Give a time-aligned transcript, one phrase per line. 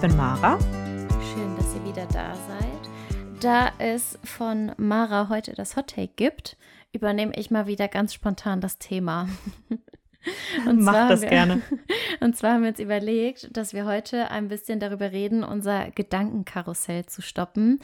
[0.00, 0.58] bin Mara.
[1.34, 3.42] Schön, dass ihr wieder da seid.
[3.42, 6.56] Da es von Mara heute das Hot Take gibt,
[6.92, 9.28] übernehme ich mal wieder ganz spontan das Thema.
[10.66, 11.60] Und Mach das wir, gerne.
[12.20, 17.04] Und zwar haben wir uns überlegt, dass wir heute ein bisschen darüber reden, unser Gedankenkarussell
[17.04, 17.80] zu stoppen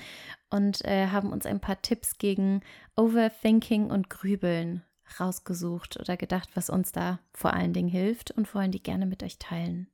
[0.48, 2.62] und äh, haben uns ein paar Tipps gegen
[2.96, 4.82] Overthinking und Grübeln
[5.20, 9.22] rausgesucht oder gedacht, was uns da vor allen Dingen hilft und wollen die gerne mit
[9.22, 9.88] euch teilen.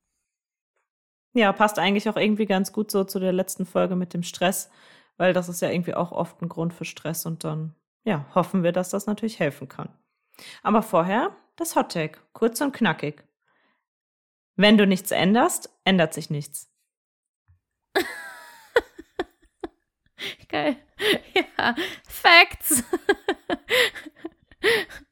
[1.34, 4.70] Ja, passt eigentlich auch irgendwie ganz gut so zu der letzten Folge mit dem Stress,
[5.16, 7.74] weil das ist ja irgendwie auch oft ein Grund für Stress und dann,
[8.04, 9.88] ja, hoffen wir, dass das natürlich helfen kann.
[10.62, 13.24] Aber vorher das Hot Take, kurz und knackig.
[14.56, 16.70] Wenn du nichts änderst, ändert sich nichts.
[20.48, 20.76] Geil.
[21.34, 21.74] Ja,
[22.06, 22.84] Facts.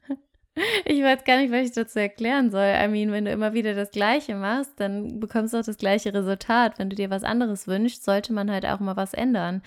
[0.84, 2.74] Ich weiß gar nicht, was ich dazu erklären soll.
[2.82, 6.12] I mean, wenn du immer wieder das Gleiche machst, dann bekommst du auch das gleiche
[6.12, 6.78] Resultat.
[6.78, 9.62] Wenn du dir was anderes wünschst, sollte man halt auch mal was ändern.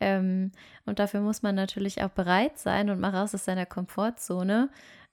[0.00, 0.52] Ähm,
[0.86, 4.70] und dafür muss man natürlich auch bereit sein und mal raus aus seiner Komfortzone.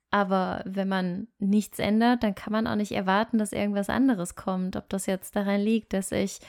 [0.09, 4.76] Aber wenn man nichts ändert, dann kann man auch nicht erwarten, dass irgendwas anderes kommt.
[4.76, 6.40] Ob das jetzt daran liegt, dass ich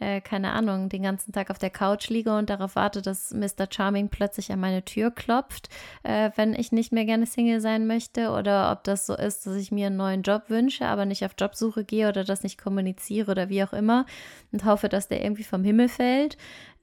[0.00, 3.68] äh, keine Ahnung, den ganzen Tag auf der Couch liege und darauf warte, dass Mr.
[3.70, 5.68] Charming plötzlich an meine Tür klopft,
[6.02, 9.54] äh, wenn ich nicht mehr gerne Single sein möchte, oder ob das so ist, dass
[9.56, 13.30] ich mir einen neuen Job wünsche, aber nicht auf Jobsuche gehe oder das nicht kommuniziere
[13.30, 14.06] oder wie auch immer
[14.52, 16.36] und hoffe, dass der irgendwie vom Himmel fällt.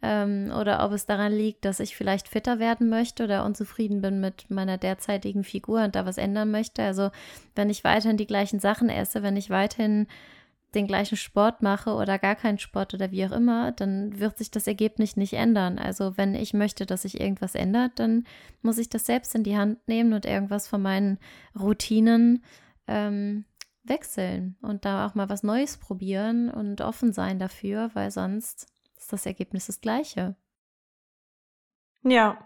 [0.04, 4.22] Ähm, oder ob es daran liegt, dass ich vielleicht fitter werden möchte oder unzufrieden bin
[4.22, 6.84] mit meiner derzeitigen Figur und da was ändern möchte.
[6.84, 7.10] Also
[7.56, 10.06] wenn ich weiterhin die gleichen Sachen esse, wenn ich weiterhin
[10.76, 14.52] den gleichen Sport mache oder gar keinen Sport oder wie auch immer, dann wird sich
[14.52, 15.80] das Ergebnis nicht ändern.
[15.80, 18.26] Also wenn ich möchte, dass sich irgendwas ändert, dann
[18.62, 21.20] muss ich das selbst in die Hand nehmen und irgendwas von meinen
[21.58, 22.44] Routinen
[22.88, 23.46] ähm,
[23.84, 28.68] wechseln und da auch mal was Neues probieren und offen sein dafür, weil sonst
[28.98, 30.36] ist das Ergebnis das gleiche.
[32.04, 32.38] Ja,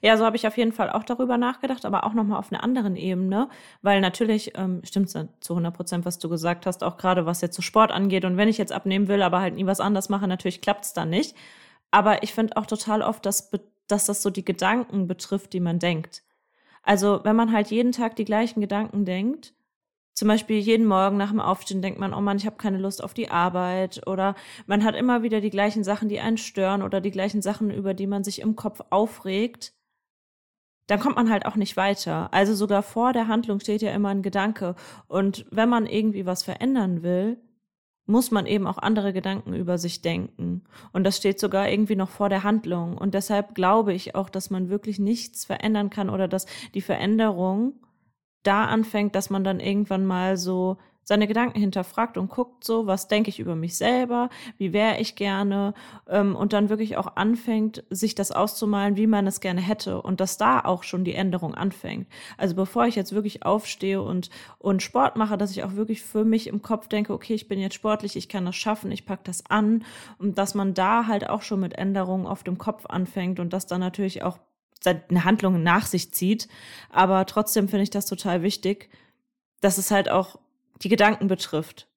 [0.00, 2.62] ja, so habe ich auf jeden Fall auch darüber nachgedacht, aber auch nochmal auf einer
[2.62, 3.48] anderen Ebene,
[3.82, 7.56] weil natürlich ähm, stimmt zu 100 Prozent, was du gesagt hast, auch gerade was jetzt
[7.56, 8.24] so Sport angeht.
[8.24, 10.92] Und wenn ich jetzt abnehmen will, aber halt nie was anderes mache, natürlich klappt es
[10.92, 11.36] dann nicht.
[11.90, 13.50] Aber ich finde auch total oft, dass,
[13.88, 16.22] dass das so die Gedanken betrifft, die man denkt.
[16.82, 19.54] Also wenn man halt jeden Tag die gleichen Gedanken denkt,
[20.16, 23.04] zum Beispiel jeden Morgen nach dem Aufstehen denkt man, oh Mann, ich habe keine Lust
[23.04, 24.06] auf die Arbeit.
[24.06, 24.34] Oder
[24.66, 27.92] man hat immer wieder die gleichen Sachen, die einen stören oder die gleichen Sachen, über
[27.92, 29.74] die man sich im Kopf aufregt.
[30.86, 32.32] Dann kommt man halt auch nicht weiter.
[32.32, 34.74] Also sogar vor der Handlung steht ja immer ein Gedanke.
[35.06, 37.36] Und wenn man irgendwie was verändern will,
[38.06, 40.62] muss man eben auch andere Gedanken über sich denken.
[40.94, 42.96] Und das steht sogar irgendwie noch vor der Handlung.
[42.96, 47.74] Und deshalb glaube ich auch, dass man wirklich nichts verändern kann oder dass die Veränderung
[48.46, 50.76] da anfängt, dass man dann irgendwann mal so
[51.06, 55.14] seine Gedanken hinterfragt und guckt so, was denke ich über mich selber, wie wäre ich
[55.14, 55.72] gerne
[56.08, 60.20] ähm, und dann wirklich auch anfängt, sich das auszumalen, wie man es gerne hätte und
[60.20, 62.08] dass da auch schon die Änderung anfängt.
[62.36, 66.24] Also bevor ich jetzt wirklich aufstehe und, und Sport mache, dass ich auch wirklich für
[66.24, 69.22] mich im Kopf denke, okay, ich bin jetzt sportlich, ich kann das schaffen, ich packe
[69.24, 69.84] das an
[70.18, 73.66] und dass man da halt auch schon mit Änderungen auf dem Kopf anfängt und das
[73.66, 74.38] dann natürlich auch
[74.80, 76.48] seine Handlungen nach sich zieht.
[76.90, 78.90] Aber trotzdem finde ich das total wichtig,
[79.60, 80.38] dass es halt auch
[80.82, 81.88] die Gedanken betrifft.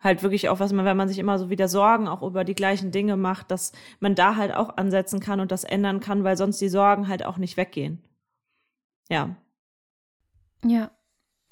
[0.00, 2.56] Halt wirklich auch, was man, wenn man sich immer so wieder Sorgen auch über die
[2.56, 6.36] gleichen Dinge macht, dass man da halt auch ansetzen kann und das ändern kann, weil
[6.36, 8.02] sonst die Sorgen halt auch nicht weggehen.
[9.08, 9.36] Ja.
[10.64, 10.90] Ja.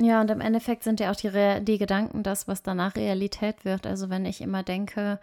[0.01, 3.67] Ja, und im Endeffekt sind ja auch die, Re die Gedanken das, was danach Realität
[3.67, 3.87] wird.
[3.87, 5.21] Also wenn ich immer denke,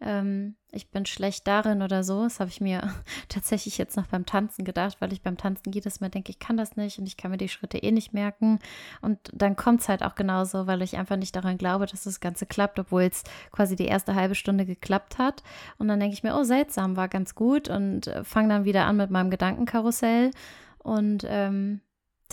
[0.00, 2.22] ähm, ich bin schlecht darin oder so.
[2.22, 2.94] Das habe ich mir
[3.28, 6.56] tatsächlich jetzt noch beim Tanzen gedacht, weil ich beim Tanzen jedes Mal denke, ich kann
[6.56, 8.58] das nicht und ich kann mir die Schritte eh nicht merken.
[9.00, 12.20] Und dann kommt es halt auch genauso, weil ich einfach nicht daran glaube, dass das
[12.20, 15.42] Ganze klappt, obwohl es quasi die erste halbe Stunde geklappt hat.
[15.78, 18.86] Und dann denke ich mir, oh, seltsam, war ganz gut und äh, fange dann wieder
[18.86, 20.30] an mit meinem Gedankenkarussell.
[20.78, 21.80] Und ähm,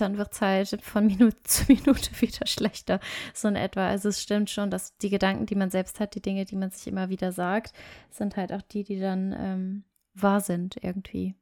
[0.02, 3.00] dann wird es halt von Minute zu Minute wieder schlechter,
[3.34, 3.88] so in etwa.
[3.88, 6.72] Also es stimmt schon, dass die Gedanken, die man selbst hat, die Dinge, die man
[6.72, 7.74] sich immer wieder sagt,
[8.10, 9.84] sind halt auch die, die dann ähm,
[10.14, 11.36] wahr sind irgendwie.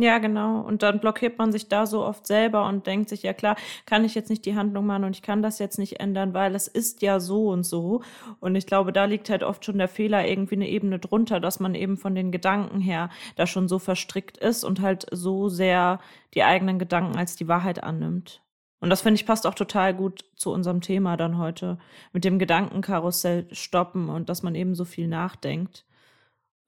[0.00, 0.60] Ja, genau.
[0.60, 4.04] Und dann blockiert man sich da so oft selber und denkt sich, ja klar, kann
[4.04, 6.68] ich jetzt nicht die Handlung machen und ich kann das jetzt nicht ändern, weil es
[6.68, 8.02] ist ja so und so.
[8.38, 11.58] Und ich glaube, da liegt halt oft schon der Fehler irgendwie eine Ebene drunter, dass
[11.58, 15.98] man eben von den Gedanken her da schon so verstrickt ist und halt so sehr
[16.34, 18.40] die eigenen Gedanken als die Wahrheit annimmt.
[18.78, 21.76] Und das finde ich passt auch total gut zu unserem Thema dann heute
[22.12, 25.84] mit dem Gedankenkarussell stoppen und dass man eben so viel nachdenkt.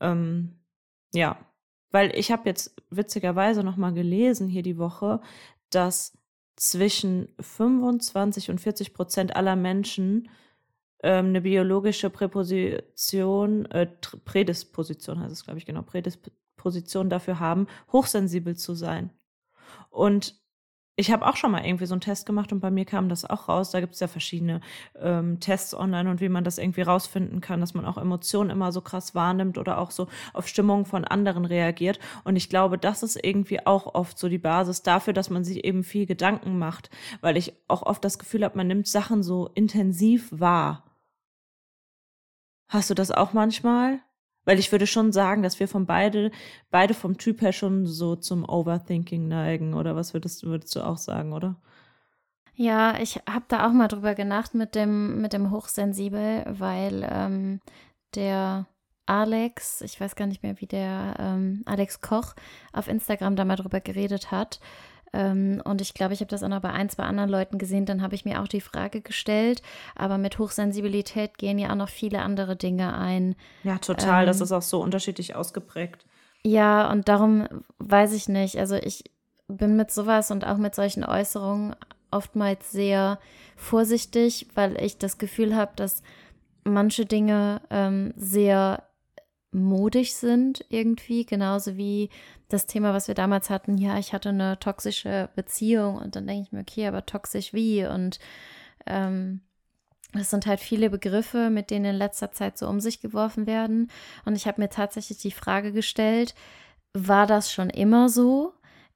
[0.00, 0.58] Ähm,
[1.14, 1.38] ja,
[1.90, 5.20] weil ich habe jetzt witzigerweise noch mal gelesen hier die Woche,
[5.70, 6.16] dass
[6.56, 10.28] zwischen 25 und 40 Prozent aller Menschen
[11.02, 13.86] ähm, eine biologische Präposition, äh,
[14.24, 19.10] Prädisposition heißt es, glaube ich, genau, Prädisposition dafür haben, hochsensibel zu sein.
[19.88, 20.39] Und
[20.96, 23.24] ich habe auch schon mal irgendwie so einen Test gemacht und bei mir kam das
[23.24, 23.70] auch raus.
[23.70, 24.60] Da gibt es ja verschiedene
[25.00, 28.70] ähm, Tests online und wie man das irgendwie rausfinden kann, dass man auch Emotionen immer
[28.70, 31.98] so krass wahrnimmt oder auch so auf Stimmungen von anderen reagiert.
[32.24, 35.64] Und ich glaube, das ist irgendwie auch oft so die Basis dafür, dass man sich
[35.64, 36.90] eben viel Gedanken macht,
[37.22, 40.84] weil ich auch oft das Gefühl habe, man nimmt Sachen so intensiv wahr.
[42.68, 44.00] Hast du das auch manchmal?
[44.44, 46.30] Weil ich würde schon sagen, dass wir von beide,
[46.70, 49.74] beide vom Typ her schon so zum Overthinking neigen.
[49.74, 51.56] Oder was würdest, würdest du auch sagen, oder?
[52.54, 57.60] Ja, ich habe da auch mal drüber gedacht mit dem, mit dem Hochsensibel, weil ähm,
[58.14, 58.66] der
[59.06, 62.34] Alex, ich weiß gar nicht mehr, wie der ähm, Alex Koch
[62.72, 64.60] auf Instagram da mal drüber geredet hat.
[65.12, 67.86] Ähm, und ich glaube, ich habe das auch noch bei ein, zwei anderen Leuten gesehen.
[67.86, 69.62] Dann habe ich mir auch die Frage gestellt.
[69.94, 73.34] Aber mit Hochsensibilität gehen ja auch noch viele andere Dinge ein.
[73.64, 74.22] Ja, total.
[74.22, 76.06] Ähm, das ist auch so unterschiedlich ausgeprägt.
[76.42, 77.48] Ja, und darum
[77.78, 78.58] weiß ich nicht.
[78.58, 79.04] Also ich
[79.48, 81.74] bin mit sowas und auch mit solchen Äußerungen
[82.10, 83.18] oftmals sehr
[83.56, 86.02] vorsichtig, weil ich das Gefühl habe, dass
[86.64, 88.84] manche Dinge ähm, sehr
[89.52, 92.10] modig sind irgendwie, genauso wie
[92.48, 96.42] das Thema, was wir damals hatten, ja, ich hatte eine toxische Beziehung und dann denke
[96.42, 97.84] ich mir, okay, aber toxisch wie?
[97.84, 98.18] Und
[98.86, 99.40] ähm,
[100.12, 103.90] das sind halt viele Begriffe, mit denen in letzter Zeit so um sich geworfen werden.
[104.24, 106.34] Und ich habe mir tatsächlich die Frage gestellt,
[106.92, 108.52] war das schon immer so?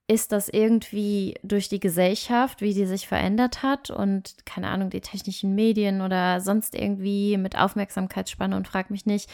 [0.06, 5.00] Ist das irgendwie durch die Gesellschaft, wie die sich verändert hat und keine Ahnung, die
[5.00, 9.30] technischen Medien oder sonst irgendwie mit Aufmerksamkeitsspanne und frag mich nicht,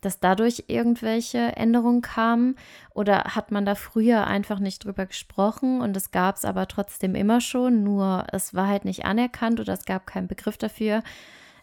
[0.00, 2.54] dass dadurch irgendwelche Änderungen kamen
[2.94, 7.16] oder hat man da früher einfach nicht drüber gesprochen und es gab es aber trotzdem
[7.16, 11.02] immer schon, nur es war halt nicht anerkannt oder es gab keinen Begriff dafür.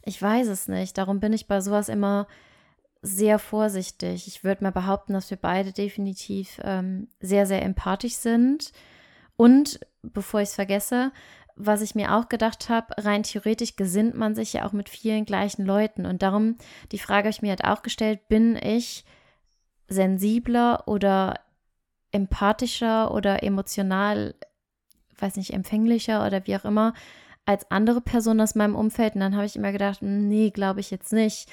[0.03, 0.97] Ich weiß es nicht.
[0.97, 2.27] Darum bin ich bei sowas immer
[3.01, 4.27] sehr vorsichtig.
[4.27, 8.71] Ich würde mal behaupten, dass wir beide definitiv ähm, sehr, sehr empathisch sind.
[9.37, 11.11] Und bevor ich es vergesse,
[11.55, 15.25] was ich mir auch gedacht habe, rein theoretisch gesinnt man sich ja auch mit vielen
[15.25, 16.05] gleichen Leuten.
[16.05, 16.57] Und darum,
[16.91, 19.03] die Frage habe ich mir halt auch gestellt, bin ich
[19.89, 21.39] sensibler oder
[22.11, 24.35] empathischer oder emotional,
[25.19, 26.93] weiß nicht, empfänglicher oder wie auch immer,
[27.45, 29.15] als andere Personen aus meinem Umfeld?
[29.15, 31.49] Und dann habe ich immer gedacht, nee, glaube ich jetzt nicht.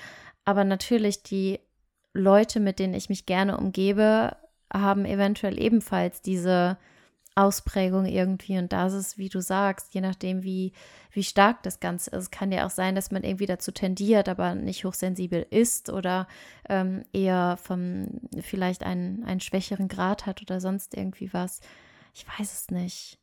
[0.47, 1.61] Aber natürlich, die
[2.15, 4.35] Leute, mit denen ich mich gerne umgebe,
[4.73, 6.79] haben eventuell ebenfalls diese
[7.35, 8.57] Ausprägung irgendwie.
[8.57, 10.73] Und da ist es, wie du sagst, je nachdem, wie,
[11.11, 12.33] wie stark das Ganze ist.
[12.33, 16.27] Kann ja auch sein, dass man irgendwie dazu tendiert, aber nicht hochsensibel ist oder
[16.69, 18.07] ähm, eher vom
[18.41, 21.61] vielleicht einen, einen schwächeren Grad hat oder sonst irgendwie was.
[22.15, 23.19] Ich weiß es nicht.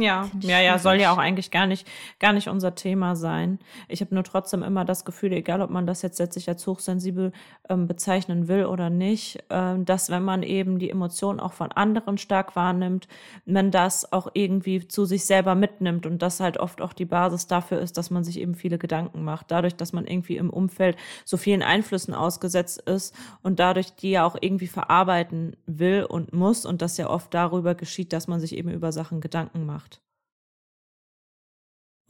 [0.00, 1.84] Ja, ja, ja, soll ja auch eigentlich gar nicht,
[2.20, 3.58] gar nicht unser Thema sein.
[3.88, 7.32] Ich habe nur trotzdem immer das Gefühl, egal ob man das jetzt letztlich als hochsensibel
[7.68, 12.16] ähm, bezeichnen will oder nicht, äh, dass wenn man eben die Emotionen auch von anderen
[12.16, 13.08] stark wahrnimmt,
[13.44, 17.48] man das auch irgendwie zu sich selber mitnimmt und das halt oft auch die Basis
[17.48, 19.50] dafür ist, dass man sich eben viele Gedanken macht.
[19.50, 24.24] Dadurch, dass man irgendwie im Umfeld so vielen Einflüssen ausgesetzt ist und dadurch die ja
[24.24, 28.56] auch irgendwie verarbeiten will und muss und das ja oft darüber geschieht, dass man sich
[28.56, 29.87] eben über Sachen Gedanken macht.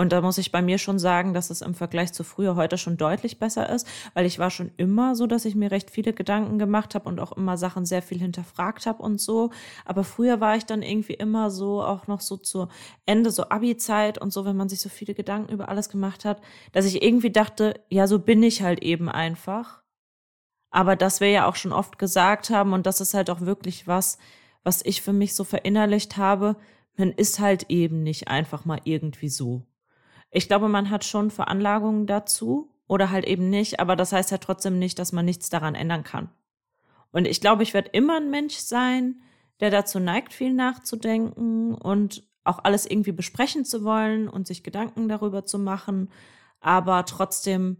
[0.00, 2.78] Und da muss ich bei mir schon sagen, dass es im Vergleich zu früher heute
[2.78, 6.12] schon deutlich besser ist, weil ich war schon immer so, dass ich mir recht viele
[6.12, 9.50] Gedanken gemacht habe und auch immer Sachen sehr viel hinterfragt habe und so.
[9.84, 12.68] Aber früher war ich dann irgendwie immer so, auch noch so zu
[13.06, 16.40] Ende, so Abi-Zeit und so, wenn man sich so viele Gedanken über alles gemacht hat,
[16.70, 19.82] dass ich irgendwie dachte, ja, so bin ich halt eben einfach.
[20.70, 23.88] Aber das wir ja auch schon oft gesagt haben und das ist halt auch wirklich
[23.88, 24.18] was,
[24.62, 26.56] was ich für mich so verinnerlicht habe,
[26.96, 29.67] man ist halt eben nicht einfach mal irgendwie so.
[30.30, 34.38] Ich glaube, man hat schon Veranlagungen dazu oder halt eben nicht, aber das heißt ja
[34.38, 36.30] trotzdem nicht, dass man nichts daran ändern kann.
[37.10, 39.22] Und ich glaube, ich werde immer ein Mensch sein,
[39.60, 45.08] der dazu neigt, viel nachzudenken und auch alles irgendwie besprechen zu wollen und sich Gedanken
[45.08, 46.10] darüber zu machen.
[46.60, 47.78] Aber trotzdem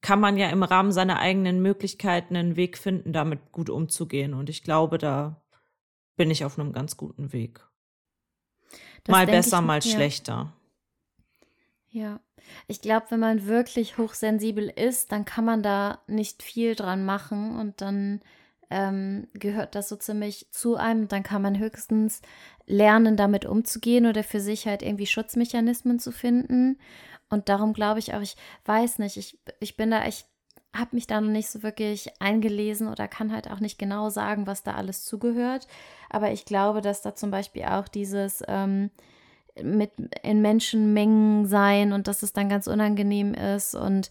[0.00, 4.34] kann man ja im Rahmen seiner eigenen Möglichkeiten einen Weg finden, damit gut umzugehen.
[4.34, 5.42] Und ich glaube, da
[6.16, 7.60] bin ich auf einem ganz guten Weg.
[9.04, 9.90] Das mal besser, ich, mal ja.
[9.94, 10.52] schlechter.
[11.90, 12.20] Ja,
[12.66, 17.58] ich glaube, wenn man wirklich hochsensibel ist, dann kann man da nicht viel dran machen
[17.58, 18.20] und dann
[18.70, 21.08] ähm, gehört das so ziemlich zu einem.
[21.08, 22.20] Dann kann man höchstens
[22.66, 26.78] lernen, damit umzugehen oder für sich halt irgendwie Schutzmechanismen zu finden.
[27.30, 30.26] Und darum glaube ich auch, ich weiß nicht, ich, ich bin da, ich
[30.74, 34.46] habe mich da noch nicht so wirklich eingelesen oder kann halt auch nicht genau sagen,
[34.46, 35.66] was da alles zugehört.
[36.10, 38.90] Aber ich glaube, dass da zum Beispiel auch dieses, ähm,
[39.62, 39.90] mit
[40.22, 44.10] in Menschenmengen sein und dass es dann ganz unangenehm ist und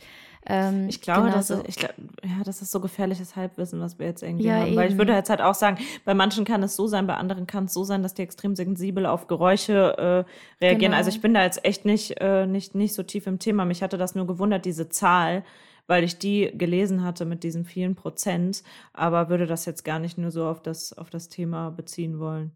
[0.49, 1.91] ähm, ich glaube, dass genauso- es, ich glaub,
[2.23, 4.75] ja, das ist so gefährliches Halbwissen, was wir jetzt irgendwie Ja, haben.
[4.77, 4.97] Weil ich eben.
[4.97, 7.73] würde jetzt halt auch sagen, bei manchen kann es so sein, bei anderen kann es
[7.73, 10.91] so sein, dass die extrem sensibel auf Geräusche äh, reagieren.
[10.91, 10.95] Genau.
[10.97, 13.65] Also ich bin da jetzt echt nicht, äh, nicht, nicht so tief im Thema.
[13.65, 15.43] Mich hatte das nur gewundert, diese Zahl,
[15.85, 18.63] weil ich die gelesen hatte mit diesen vielen Prozent,
[18.93, 22.51] aber würde das jetzt gar nicht nur so auf das, auf das Thema beziehen wollen.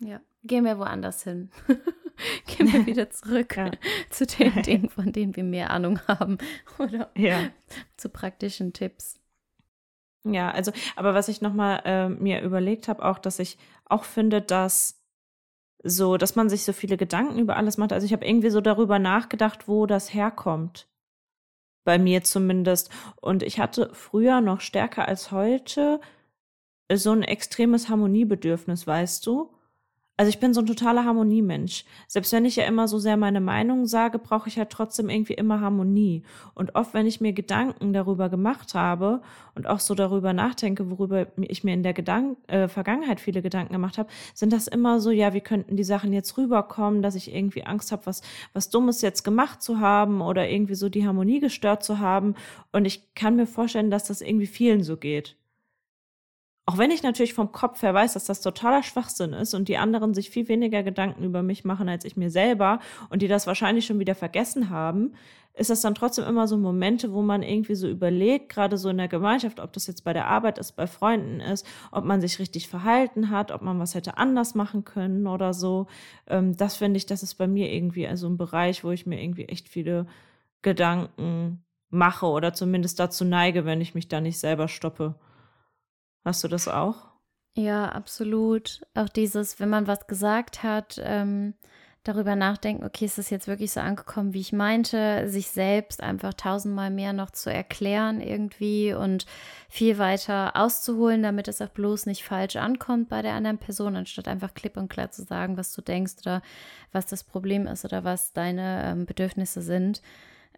[0.00, 1.48] Ja, gehen wir woanders hin.
[2.46, 3.70] gehen wir wieder zurück Ja.
[4.10, 6.38] zu den Dingen, von denen wir mehr Ahnung haben
[6.78, 7.50] oder Ja.
[7.96, 9.18] zu praktischen Tipps.
[10.24, 14.40] Ja, also, aber was ich nochmal äh, mir überlegt habe, auch, dass ich auch finde,
[14.40, 15.00] dass
[15.82, 17.92] so, dass man sich so viele Gedanken über alles macht.
[17.92, 20.86] Also ich habe irgendwie so darüber nachgedacht, wo das herkommt.
[21.84, 22.90] Bei mir zumindest.
[23.20, 26.00] Und ich hatte früher noch stärker als heute
[26.92, 29.52] so ein extremes Harmoniebedürfnis, weißt du?
[30.18, 31.86] Also ich bin so ein totaler Harmoniemensch.
[32.06, 35.32] Selbst wenn ich ja immer so sehr meine Meinung sage, brauche ich halt trotzdem irgendwie
[35.32, 36.22] immer Harmonie.
[36.54, 39.22] Und oft, wenn ich mir Gedanken darüber gemacht habe
[39.54, 43.72] und auch so darüber nachdenke, worüber ich mir in der Gedank äh, Vergangenheit viele Gedanken
[43.72, 47.34] gemacht habe, sind das immer so, ja, wie könnten die Sachen jetzt rüberkommen, dass ich
[47.34, 48.20] irgendwie Angst habe, was,
[48.52, 52.34] was Dummes jetzt gemacht zu haben oder irgendwie so die Harmonie gestört zu haben.
[52.70, 55.36] Und ich kann mir vorstellen, dass das irgendwie vielen so geht.
[56.64, 59.78] Auch wenn ich natürlich vom Kopf her weiß, dass das totaler Schwachsinn ist und die
[59.78, 62.78] anderen sich viel weniger Gedanken über mich machen als ich mir selber
[63.10, 65.14] und die das wahrscheinlich schon wieder vergessen haben,
[65.54, 68.96] ist das dann trotzdem immer so Momente, wo man irgendwie so überlegt, gerade so in
[68.96, 72.38] der Gemeinschaft, ob das jetzt bei der Arbeit ist, bei Freunden ist, ob man sich
[72.38, 75.88] richtig verhalten hat, ob man was hätte anders machen können oder so.
[76.26, 79.20] Ähm, das finde ich, das ist bei mir irgendwie also ein Bereich, wo ich mir
[79.20, 80.06] irgendwie echt viele
[80.62, 85.16] Gedanken mache oder zumindest dazu neige, wenn ich mich da nicht selber stoppe.
[86.24, 87.12] Hast du das auch?
[87.54, 88.82] Ja, absolut.
[88.94, 91.54] Auch dieses, wenn man was gesagt hat, ähm,
[92.04, 96.34] darüber nachdenken, okay, ist das jetzt wirklich so angekommen, wie ich meinte, sich selbst einfach
[96.34, 99.26] tausendmal mehr noch zu erklären irgendwie und
[99.68, 104.26] viel weiter auszuholen, damit es auch bloß nicht falsch ankommt bei der anderen Person, anstatt
[104.26, 106.42] einfach klipp und klar zu sagen, was du denkst oder
[106.90, 110.02] was das Problem ist oder was deine ähm, Bedürfnisse sind.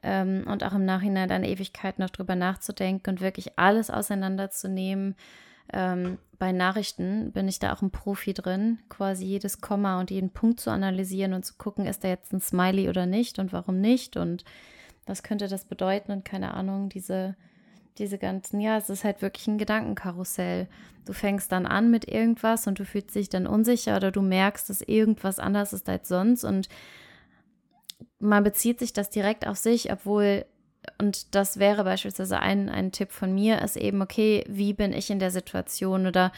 [0.03, 5.15] Ähm, und auch im Nachhinein dann Ewigkeit noch drüber nachzudenken und wirklich alles auseinanderzunehmen.
[5.73, 10.31] Ähm, bei Nachrichten bin ich da auch ein Profi drin, quasi jedes Komma und jeden
[10.31, 13.81] Punkt zu analysieren und zu gucken, ist da jetzt ein Smiley oder nicht und warum
[13.81, 14.45] nicht und
[15.07, 17.37] was könnte das bedeuten und keine Ahnung, diese,
[17.99, 20.69] diese ganzen, ja, es ist halt wirklich ein Gedankenkarussell.
[21.05, 24.69] Du fängst dann an mit irgendwas und du fühlst dich dann unsicher oder du merkst,
[24.69, 26.69] dass irgendwas anders ist als sonst und
[28.19, 30.47] man bezieht sich das direkt auf sich, obwohl
[30.99, 35.11] und das wäre beispielsweise ein, ein Tipp von mir, ist eben, okay, wie bin ich
[35.11, 36.33] in der Situation oder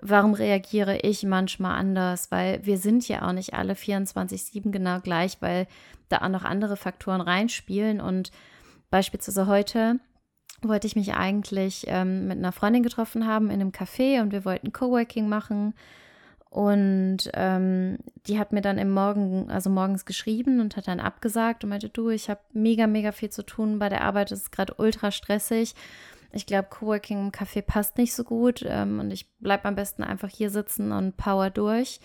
[0.00, 2.30] warum reagiere ich manchmal anders?
[2.30, 5.66] Weil wir sind ja auch nicht alle 24-7 genau gleich, weil
[6.08, 8.00] da auch noch andere Faktoren reinspielen.
[8.00, 8.30] Und
[8.90, 9.96] beispielsweise heute
[10.62, 14.44] wollte ich mich eigentlich ähm, mit einer Freundin getroffen haben in einem Café und wir
[14.44, 15.74] wollten Coworking machen.
[16.50, 21.62] Und ähm, die hat mir dann im Morgen, also morgens geschrieben und hat dann abgesagt
[21.62, 24.52] und meinte, du, ich habe mega, mega viel zu tun bei der Arbeit, es ist
[24.52, 25.74] gerade ultra stressig.
[26.32, 30.02] Ich glaube, Coworking im Café passt nicht so gut ähm, und ich bleibe am besten
[30.02, 32.00] einfach hier sitzen und power durch.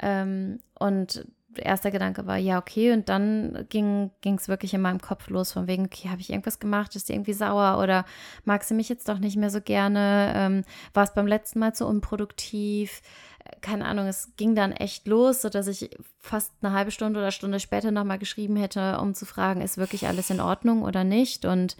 [0.00, 2.92] Ähm, und erster Gedanke war, ja, okay.
[2.92, 6.60] Und dann ging es wirklich in meinem Kopf los, von wegen, okay, habe ich irgendwas
[6.60, 6.94] gemacht?
[6.96, 7.82] Ist die irgendwie sauer?
[7.82, 8.04] Oder
[8.44, 10.32] mag sie mich jetzt doch nicht mehr so gerne?
[10.36, 13.02] Ähm, war es beim letzten Mal zu unproduktiv?
[13.60, 17.60] Keine Ahnung, es ging dann echt los, sodass ich fast eine halbe Stunde oder Stunde
[17.60, 21.44] später nochmal geschrieben hätte, um zu fragen, ist wirklich alles in Ordnung oder nicht?
[21.44, 21.76] Und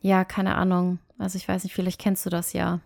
[0.00, 0.98] ja, keine Ahnung.
[1.18, 2.80] Also ich weiß nicht, vielleicht kennst du das ja.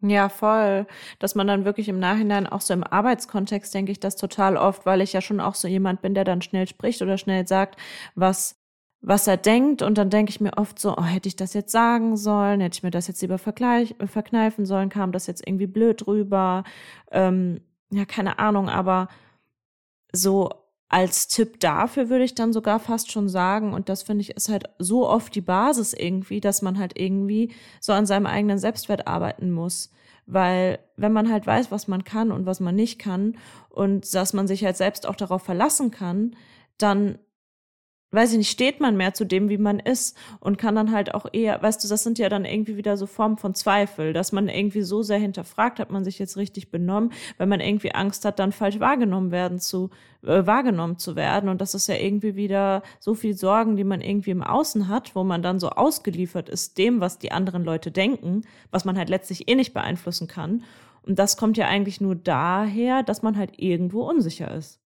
[0.00, 0.86] Ja, voll.
[1.20, 4.84] Dass man dann wirklich im Nachhinein auch so im Arbeitskontext denke ich das total oft,
[4.84, 7.78] weil ich ja schon auch so jemand bin, der dann schnell spricht oder schnell sagt,
[8.16, 8.61] was
[9.02, 9.82] was er denkt.
[9.82, 12.76] Und dann denke ich mir oft so, oh, hätte ich das jetzt sagen sollen, hätte
[12.78, 16.64] ich mir das jetzt lieber vergleich, verkneifen sollen, kam das jetzt irgendwie blöd rüber,
[17.10, 19.08] ähm, ja, keine Ahnung, aber
[20.12, 20.50] so
[20.88, 24.50] als Tipp dafür würde ich dann sogar fast schon sagen, und das finde ich ist
[24.50, 29.06] halt so oft die Basis irgendwie, dass man halt irgendwie so an seinem eigenen Selbstwert
[29.06, 29.90] arbeiten muss.
[30.26, 33.38] Weil wenn man halt weiß, was man kann und was man nicht kann
[33.70, 36.36] und dass man sich halt selbst auch darauf verlassen kann,
[36.76, 37.18] dann
[38.12, 41.14] weiß ich nicht, steht man mehr zu dem, wie man ist und kann dann halt
[41.14, 44.32] auch eher, weißt du, das sind ja dann irgendwie wieder so Formen von Zweifel, dass
[44.32, 48.24] man irgendwie so sehr hinterfragt, hat man sich jetzt richtig benommen, weil man irgendwie Angst
[48.24, 49.90] hat, dann falsch wahrgenommen werden zu,
[50.22, 54.00] äh, wahrgenommen zu werden und das ist ja irgendwie wieder so viel Sorgen, die man
[54.00, 57.90] irgendwie im Außen hat, wo man dann so ausgeliefert ist dem, was die anderen Leute
[57.90, 60.62] denken, was man halt letztlich eh nicht beeinflussen kann
[61.02, 64.80] und das kommt ja eigentlich nur daher, dass man halt irgendwo unsicher ist.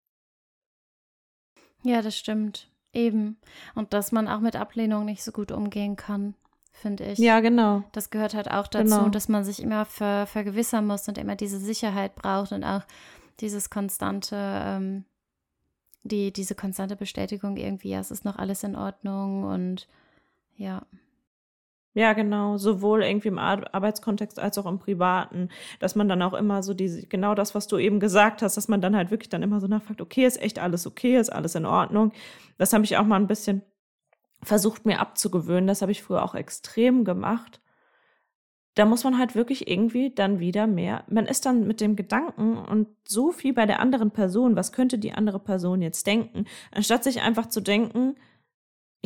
[1.82, 2.70] Ja, das stimmt.
[2.96, 3.36] Eben.
[3.74, 6.34] Und dass man auch mit Ablehnung nicht so gut umgehen kann,
[6.72, 7.18] finde ich.
[7.18, 7.82] Ja, genau.
[7.92, 9.08] Das gehört halt auch dazu, Genau.
[9.10, 12.82] dass man sich immer ver vergewissern muss und immer diese Sicherheit braucht und auch
[13.40, 15.04] dieses konstante, ähm,
[16.04, 19.88] die, diese konstante Bestätigung irgendwie, ja, es ist noch alles in Ordnung und
[20.56, 20.82] ja.
[21.96, 22.58] Ja, genau.
[22.58, 25.48] Sowohl irgendwie im Ar Arbeitskontext als auch im Privaten,
[25.80, 28.68] dass man dann auch immer so diese, genau das, was du eben gesagt hast, dass
[28.68, 31.54] man dann halt wirklich dann immer so nachfragt, okay, ist echt alles okay, ist alles
[31.54, 32.12] in Ordnung.
[32.58, 33.62] Das habe ich auch mal ein bisschen
[34.42, 35.66] versucht, mir abzugewöhnen.
[35.66, 37.62] Das habe ich früher auch extrem gemacht.
[38.74, 42.58] Da muss man halt wirklich irgendwie dann wieder mehr, man ist dann mit dem Gedanken
[42.58, 47.04] und so viel bei der anderen Person, was könnte die andere Person jetzt denken, anstatt
[47.04, 48.16] sich einfach zu denken,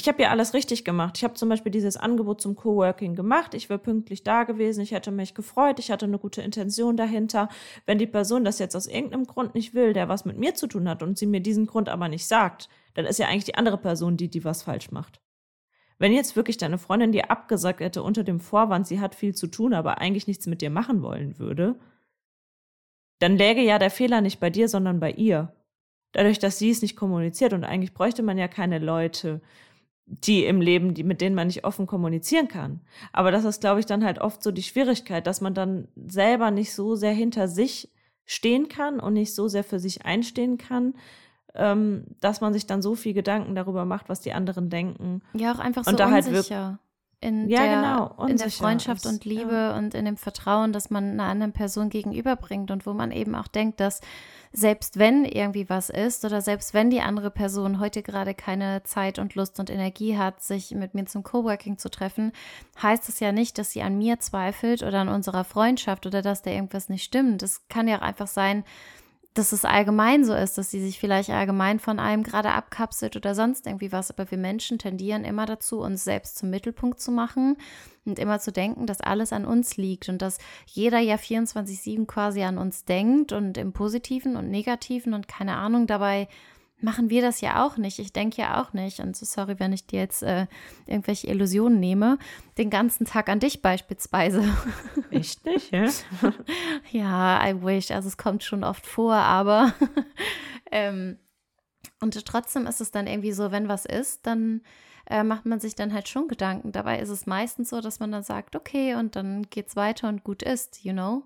[0.01, 1.19] ich habe ja alles richtig gemacht.
[1.19, 3.53] Ich habe zum Beispiel dieses Angebot zum Coworking gemacht.
[3.53, 4.81] Ich wäre pünktlich da gewesen.
[4.81, 5.79] Ich hätte mich gefreut.
[5.79, 7.51] Ich hatte eine gute Intention dahinter.
[7.85, 10.69] Wenn die Person das jetzt aus irgendeinem Grund nicht will, der was mit mir zu
[10.69, 13.57] tun hat und sie mir diesen Grund aber nicht sagt, dann ist ja eigentlich die
[13.57, 15.21] andere Person die, die was falsch macht.
[15.99, 19.49] Wenn jetzt wirklich deine Freundin dir abgesagt hätte unter dem Vorwand, sie hat viel zu
[19.49, 21.79] tun, aber eigentlich nichts mit dir machen wollen würde,
[23.19, 25.53] dann läge ja der Fehler nicht bei dir, sondern bei ihr.
[26.13, 29.43] Dadurch, dass sie es nicht kommuniziert und eigentlich bräuchte man ja keine Leute,
[30.11, 32.81] die im Leben, die, mit denen man nicht offen kommunizieren kann.
[33.13, 36.51] Aber das ist, glaube ich, dann halt oft so die Schwierigkeit, dass man dann selber
[36.51, 37.91] nicht so sehr hinter sich
[38.27, 40.95] stehen kann und nicht so sehr für sich einstehen kann,
[41.55, 45.23] ähm, dass man sich dann so viel Gedanken darüber macht, was die anderen denken.
[45.33, 46.79] Ja, auch einfach so Und da halt unsicher.
[47.21, 49.77] In, Ja, der, genau, in der Freundschaft ist, und Liebe ja.
[49.77, 53.49] und in dem Vertrauen, das man einer anderen Person gegenüberbringt und wo man eben auch
[53.49, 54.01] denkt, dass
[54.53, 59.19] selbst wenn irgendwie was ist oder selbst wenn die andere Person heute gerade keine Zeit
[59.19, 62.33] und Lust und Energie hat, sich mit mir zum Coworking zu treffen,
[62.83, 66.43] heißt es ja nicht, dass sie an mir zweifelt oder an unserer Freundschaft oder dass
[66.43, 67.43] da irgendwas nicht stimmt.
[67.43, 68.65] Es kann ja auch einfach sein,
[69.35, 73.37] dass es allgemein so ist, dass sie sich vielleicht allgemein von einem gerade abkapselt oder
[73.37, 74.11] sonst irgendwie was.
[74.11, 77.57] Aber wir Menschen tendieren immer dazu, uns selbst zum Mittelpunkt zu machen
[78.05, 82.43] und immer zu denken, dass alles an uns liegt und dass jeder ja 24-7 quasi
[82.43, 85.87] an uns denkt und im Positiven und Negativen und keine Ahnung.
[85.87, 86.27] Dabei
[86.83, 87.99] machen wir das ja auch nicht.
[87.99, 89.01] Ich denke ja auch nicht.
[89.01, 90.47] Und so sorry, wenn ich dir jetzt äh,
[90.87, 92.19] irgendwelche Illusionen nehme.
[92.59, 94.43] Den ganzen Tag an dich beispielsweise.
[95.11, 95.87] Echt nicht, ja?
[96.91, 97.91] Ja, I wish.
[97.91, 99.75] Also es kommt schon oft vor, aber
[100.73, 101.19] ähm,
[102.01, 104.63] und trotzdem ist es dann irgendwie so, wenn was ist, dann
[105.07, 106.73] äh, macht man sich dann halt schon Gedanken.
[106.73, 110.25] Dabei ist es meistens so, dass man dann sagt, okay, und dann geht's weiter und
[110.25, 111.25] gut ist, you know?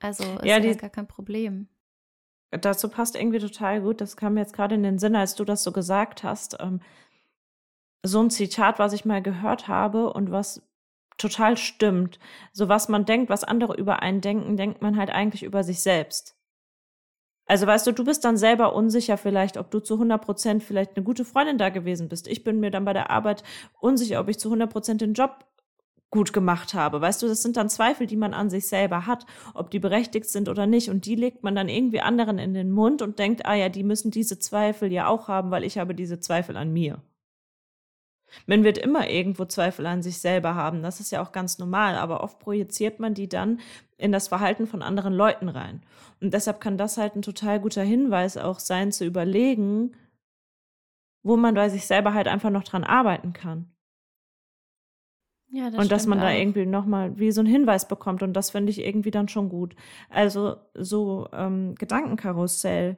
[0.00, 1.68] Also ist Ja, die- gar kein Problem.
[2.60, 5.64] Dazu passt irgendwie total gut, das kam jetzt gerade in den Sinn, als du das
[5.64, 6.58] so gesagt hast.
[6.60, 6.80] Ähm,
[8.04, 10.62] so ein Zitat, was ich mal gehört habe und was
[11.16, 12.18] total stimmt.
[12.52, 15.80] So was man denkt, was andere über einen denken, denkt man halt eigentlich über sich
[15.80, 16.36] selbst.
[17.46, 20.96] Also weißt du, du bist dann selber unsicher vielleicht, ob du zu 100 Prozent vielleicht
[20.96, 22.28] eine gute Freundin da gewesen bist.
[22.28, 23.42] Ich bin mir dann bei der Arbeit
[23.80, 25.44] unsicher, ob ich zu 100 Prozent den Job
[26.12, 27.00] gut gemacht habe.
[27.00, 30.26] Weißt du, das sind dann Zweifel, die man an sich selber hat, ob die berechtigt
[30.26, 30.90] sind oder nicht.
[30.90, 33.82] Und die legt man dann irgendwie anderen in den Mund und denkt, ah ja, die
[33.82, 37.02] müssen diese Zweifel ja auch haben, weil ich habe diese Zweifel an mir.
[38.46, 41.96] Man wird immer irgendwo Zweifel an sich selber haben, das ist ja auch ganz normal,
[41.96, 43.60] aber oft projiziert man die dann
[43.98, 45.82] in das Verhalten von anderen Leuten rein.
[46.20, 49.94] Und deshalb kann das halt ein total guter Hinweis auch sein, zu überlegen,
[51.22, 53.72] wo man bei sich selber halt einfach noch dran arbeiten kann.
[55.54, 56.40] Ja, das und dass man stimmt da auch.
[56.40, 58.22] irgendwie nochmal wie so einen Hinweis bekommt.
[58.22, 59.76] Und das finde ich irgendwie dann schon gut.
[60.08, 62.96] Also so ähm, Gedankenkarussell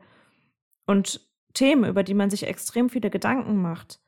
[0.87, 1.21] und
[1.53, 4.01] Themen, über die man sich extrem viele Gedanken macht.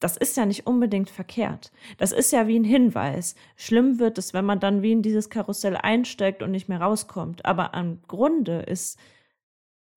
[0.00, 1.70] Das ist ja nicht unbedingt verkehrt.
[1.96, 3.36] Das ist ja wie ein Hinweis.
[3.54, 7.44] Schlimm wird es, wenn man dann wie in dieses Karussell einsteigt und nicht mehr rauskommt.
[7.44, 8.98] Aber am Grunde ist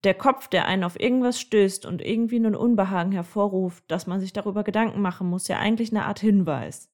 [0.04, 4.32] der Kopf, der einen auf irgendwas stößt und irgendwie einen Unbehagen hervorruft, dass man sich
[4.32, 6.88] darüber Gedanken machen muss, ja eigentlich eine Art Hinweis.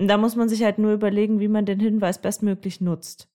[0.00, 3.28] Und da muss man sich halt nur überlegen, wie man den Hinweis bestmöglich nutzt.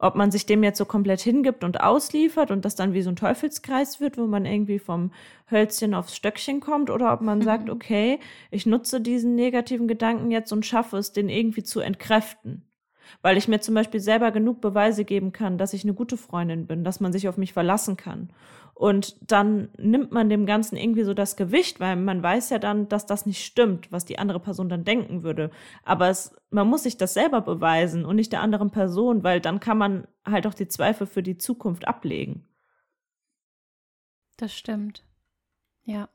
[0.00, 3.10] Ob man sich dem jetzt so komplett hingibt und ausliefert und das dann wie so
[3.10, 5.12] ein Teufelskreis wird, wo man irgendwie vom
[5.48, 8.18] Hölzchen aufs Stöckchen kommt, oder ob man sagt, okay,
[8.50, 12.69] ich nutze diesen negativen Gedanken jetzt und schaffe es, den irgendwie zu entkräften.
[13.22, 16.66] Weil ich mir zum Beispiel selber genug Beweise geben kann, dass ich eine gute Freundin
[16.66, 18.30] bin, dass man sich auf mich verlassen kann.
[18.80, 22.88] Und dann nimmt man dem Ganzen irgendwie so das Gewicht, weil man weiß ja dann,
[22.88, 25.50] dass das nicht stimmt, was die andere Person dann denken würde.
[25.84, 29.60] Aber es, man muss sich das selber beweisen und nicht der anderen Person, weil dann
[29.60, 32.48] kann man halt auch die Zweifel für die Zukunft ablegen.
[34.38, 35.04] Das stimmt.
[35.84, 36.08] Ja.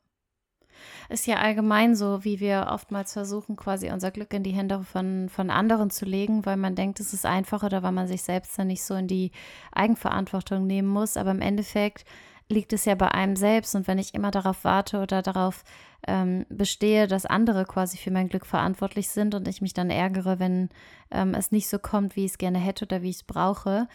[1.09, 5.29] Ist ja allgemein so, wie wir oftmals versuchen, quasi unser Glück in die Hände von,
[5.29, 8.57] von anderen zu legen, weil man denkt, es ist einfacher oder weil man sich selbst
[8.57, 9.31] dann nicht so in die
[9.71, 11.17] Eigenverantwortung nehmen muss.
[11.17, 12.05] Aber im Endeffekt
[12.49, 13.75] liegt es ja bei einem selbst.
[13.75, 15.63] Und wenn ich immer darauf warte oder darauf
[16.07, 20.39] ähm, bestehe, dass andere quasi für mein Glück verantwortlich sind und ich mich dann ärgere,
[20.39, 20.69] wenn
[21.11, 23.87] ähm, es nicht so kommt, wie ich es gerne hätte oder wie ich es brauche.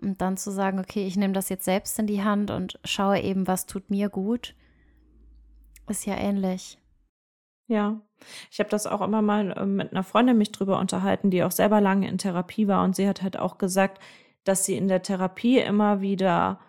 [0.00, 3.20] Und dann zu sagen, okay, ich nehme das jetzt selbst in die Hand und schaue
[3.20, 4.54] eben, was tut mir gut,
[5.90, 6.78] ist ja ähnlich.
[7.68, 8.00] Ja,
[8.50, 11.52] ich habe das auch immer mal äh, mit einer Freundin mich drüber unterhalten, die auch
[11.52, 14.00] selber lange in Therapie war und sie hat halt auch gesagt,
[14.44, 16.60] dass sie in der Therapie immer wieder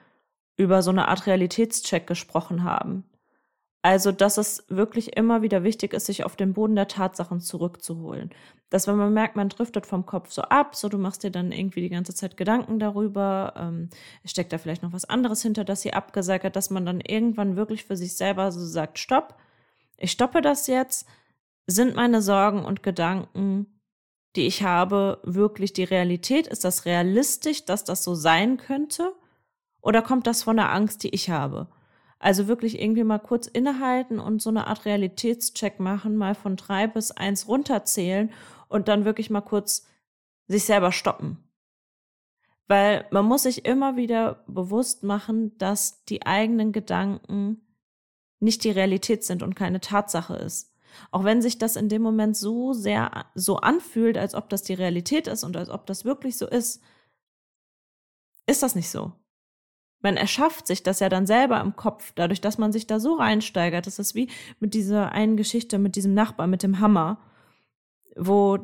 [0.57, 3.08] über so eine Art Realitätscheck gesprochen haben.
[3.81, 8.31] Also, dass es wirklich immer wieder wichtig ist, sich auf den Boden der Tatsachen zurückzuholen.
[8.69, 11.53] Dass, wenn man merkt, man driftet vom Kopf so ab, so du machst dir dann
[11.53, 13.89] irgendwie die ganze Zeit Gedanken darüber, ähm,
[14.25, 17.85] steckt da vielleicht noch was anderes hinter, dass sie abgesägert, dass man dann irgendwann wirklich
[17.85, 19.35] für sich selber so sagt, stopp,
[19.97, 21.07] ich stoppe das jetzt,
[21.65, 23.79] sind meine Sorgen und Gedanken,
[24.35, 26.47] die ich habe, wirklich die Realität?
[26.47, 29.13] Ist das realistisch, dass das so sein könnte?
[29.81, 31.69] Oder kommt das von der Angst, die ich habe?
[32.19, 36.85] Also wirklich irgendwie mal kurz innehalten und so eine Art Realitätscheck machen, mal von drei
[36.85, 38.31] bis eins runterzählen
[38.67, 39.87] und dann wirklich mal kurz
[40.47, 41.37] sich selber stoppen.
[42.67, 47.61] Weil man muss sich immer wieder bewusst machen, dass die eigenen Gedanken
[48.41, 50.75] nicht die Realität sind und keine Tatsache ist.
[51.11, 54.73] Auch wenn sich das in dem Moment so sehr so anfühlt, als ob das die
[54.73, 56.81] Realität ist und als ob das wirklich so ist,
[58.45, 59.13] ist das nicht so
[60.01, 63.15] man erschafft sich das ja dann selber im Kopf, dadurch, dass man sich da so
[63.15, 63.85] reinsteigert.
[63.85, 67.19] Das ist wie mit dieser einen Geschichte mit diesem Nachbar, mit dem Hammer,
[68.15, 68.59] wo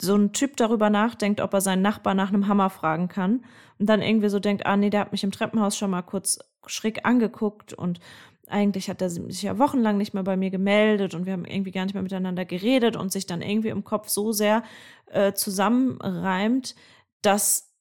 [0.00, 3.44] so ein Typ darüber nachdenkt, ob er seinen Nachbar nach einem Hammer fragen kann
[3.78, 6.38] und dann irgendwie so denkt, ah nee, der hat mich im Treppenhaus schon mal kurz
[6.66, 8.00] schräg angeguckt und
[8.48, 11.70] eigentlich hat er sich ja wochenlang nicht mehr bei mir gemeldet und wir haben irgendwie
[11.70, 14.62] gar nicht mehr miteinander geredet und sich dann irgendwie im Kopf so sehr
[15.06, 16.74] äh, zusammenreimt,
[17.22, 17.73] dass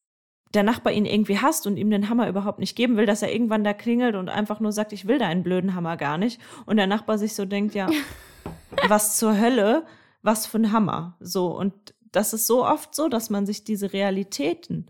[0.54, 3.34] der Nachbar ihn irgendwie hasst und ihm den Hammer überhaupt nicht geben will, dass er
[3.34, 6.40] irgendwann da klingelt und einfach nur sagt, ich will deinen blöden Hammer gar nicht.
[6.66, 7.90] Und der Nachbar sich so denkt, ja,
[8.88, 9.86] was zur Hölle,
[10.22, 11.18] was für ein Hammer.
[11.20, 11.74] So, und
[12.12, 14.88] das ist so oft so, dass man sich diese Realitäten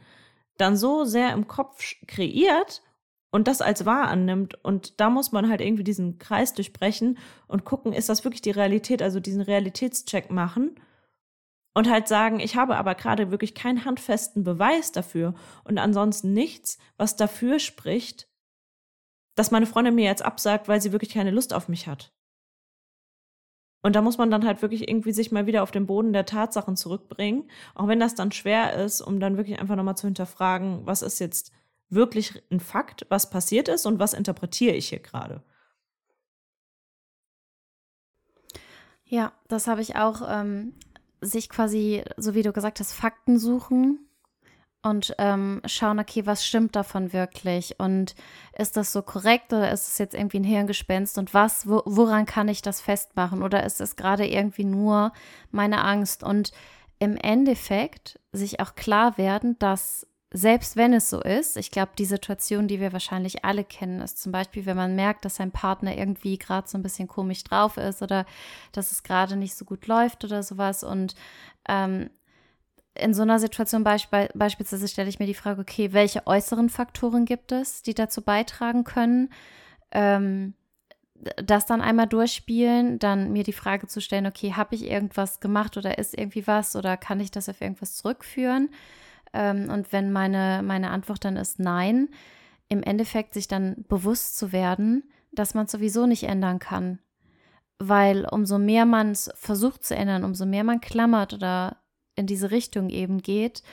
[0.57, 2.83] dann so sehr im Kopf kreiert
[3.31, 4.63] und das als wahr annimmt.
[4.63, 8.51] Und da muss man halt irgendwie diesen Kreis durchbrechen und gucken, ist das wirklich die
[8.51, 10.75] Realität, also diesen Realitätscheck machen
[11.73, 15.33] und halt sagen, ich habe aber gerade wirklich keinen handfesten Beweis dafür
[15.63, 18.27] und ansonsten nichts, was dafür spricht,
[19.35, 22.13] dass meine Freundin mir jetzt absagt, weil sie wirklich keine Lust auf mich hat.
[23.81, 26.25] Und da muss man dann halt wirklich irgendwie sich mal wieder auf den Boden der
[26.25, 30.85] Tatsachen zurückbringen, auch wenn das dann schwer ist, um dann wirklich einfach nochmal zu hinterfragen,
[30.85, 31.51] was ist jetzt
[31.89, 35.43] wirklich ein Fakt, was passiert ist und was interpretiere ich hier gerade.
[39.03, 40.73] Ja, das habe ich auch ähm,
[41.23, 43.99] sich quasi, so wie du gesagt hast, Fakten suchen
[44.83, 47.79] und ähm, schauen, okay, was stimmt davon wirklich?
[47.79, 48.15] Und
[48.57, 52.25] ist das so korrekt oder ist es jetzt irgendwie ein Hirngespenst und was, wo, woran
[52.25, 53.41] kann ich das festmachen?
[53.41, 55.13] Oder ist es gerade irgendwie nur
[55.51, 56.23] meine Angst?
[56.23, 56.51] Und
[56.99, 62.05] im Endeffekt sich auch klar werden, dass selbst wenn es so ist, ich glaube, die
[62.05, 65.95] Situation, die wir wahrscheinlich alle kennen, ist zum Beispiel, wenn man merkt, dass sein Partner
[65.95, 68.25] irgendwie gerade so ein bisschen komisch drauf ist oder
[68.71, 70.83] dass es gerade nicht so gut läuft oder sowas.
[70.83, 71.13] Und
[71.69, 72.09] ähm,
[72.95, 77.25] in so einer Situation beisp beispielsweise stelle ich mir die Frage, okay, welche äußeren Faktoren
[77.25, 79.29] gibt es, die dazu beitragen können?
[79.91, 80.55] Ähm,
[81.37, 85.77] das dann einmal durchspielen, dann mir die Frage zu stellen, okay, habe ich irgendwas gemacht
[85.77, 88.69] oder ist irgendwie was oder kann ich das auf irgendwas zurückführen?
[89.33, 92.09] Ähm, und wenn meine, meine Antwort dann ist nein,
[92.69, 96.99] im Endeffekt sich dann bewusst zu werden, dass man es sowieso nicht ändern kann.
[97.79, 101.77] Weil umso mehr man es versucht zu ändern, umso mehr man klammert oder
[102.15, 103.63] in diese Richtung eben geht,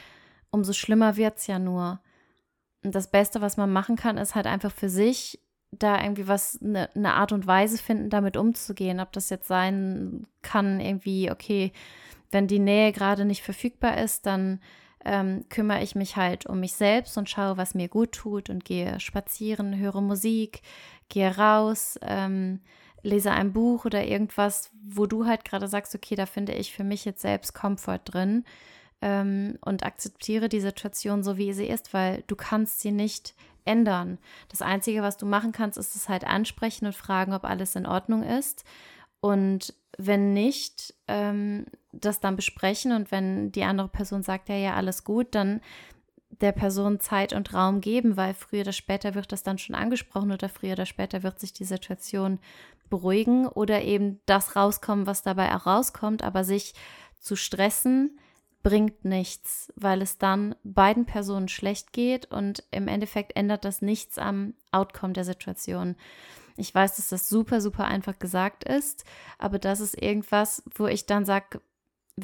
[0.50, 2.00] umso schlimmer wird es ja nur.
[2.82, 6.58] Und das Beste, was man machen kann, ist halt einfach für sich da irgendwie was,
[6.62, 9.00] eine ne Art und Weise finden, damit umzugehen.
[9.00, 11.72] Ob das jetzt sein kann, irgendwie, okay,
[12.30, 14.60] wenn die Nähe gerade nicht verfügbar ist, dann
[15.04, 18.64] ähm, kümmere ich mich halt um mich selbst und schaue, was mir gut tut und
[18.64, 20.62] gehe spazieren, höre Musik,
[21.08, 22.60] gehe raus, ähm,
[23.02, 26.84] lese ein Buch oder irgendwas, wo du halt gerade sagst, okay, da finde ich für
[26.84, 28.44] mich jetzt selbst Komfort drin
[29.00, 33.34] ähm, und akzeptiere die Situation so, wie sie ist, weil du kannst sie nicht
[33.64, 34.18] ändern.
[34.48, 37.86] Das Einzige, was du machen kannst, ist es halt ansprechen und fragen, ob alles in
[37.86, 38.64] Ordnung ist.
[39.20, 44.74] Und wenn nicht, ähm, das dann besprechen und wenn die andere Person sagt, ja, ja,
[44.74, 45.60] alles gut, dann
[46.40, 50.32] der Person Zeit und Raum geben, weil früher oder später wird das dann schon angesprochen
[50.32, 52.38] oder früher oder später wird sich die Situation
[52.88, 56.74] beruhigen oder eben das rauskommen, was dabei auch rauskommt, aber sich
[57.18, 58.18] zu stressen,
[58.62, 64.18] bringt nichts, weil es dann beiden Personen schlecht geht und im Endeffekt ändert das nichts
[64.18, 65.96] am Outcome der Situation.
[66.56, 69.04] Ich weiß, dass das super, super einfach gesagt ist,
[69.38, 71.62] aber das ist irgendwas, wo ich dann sage,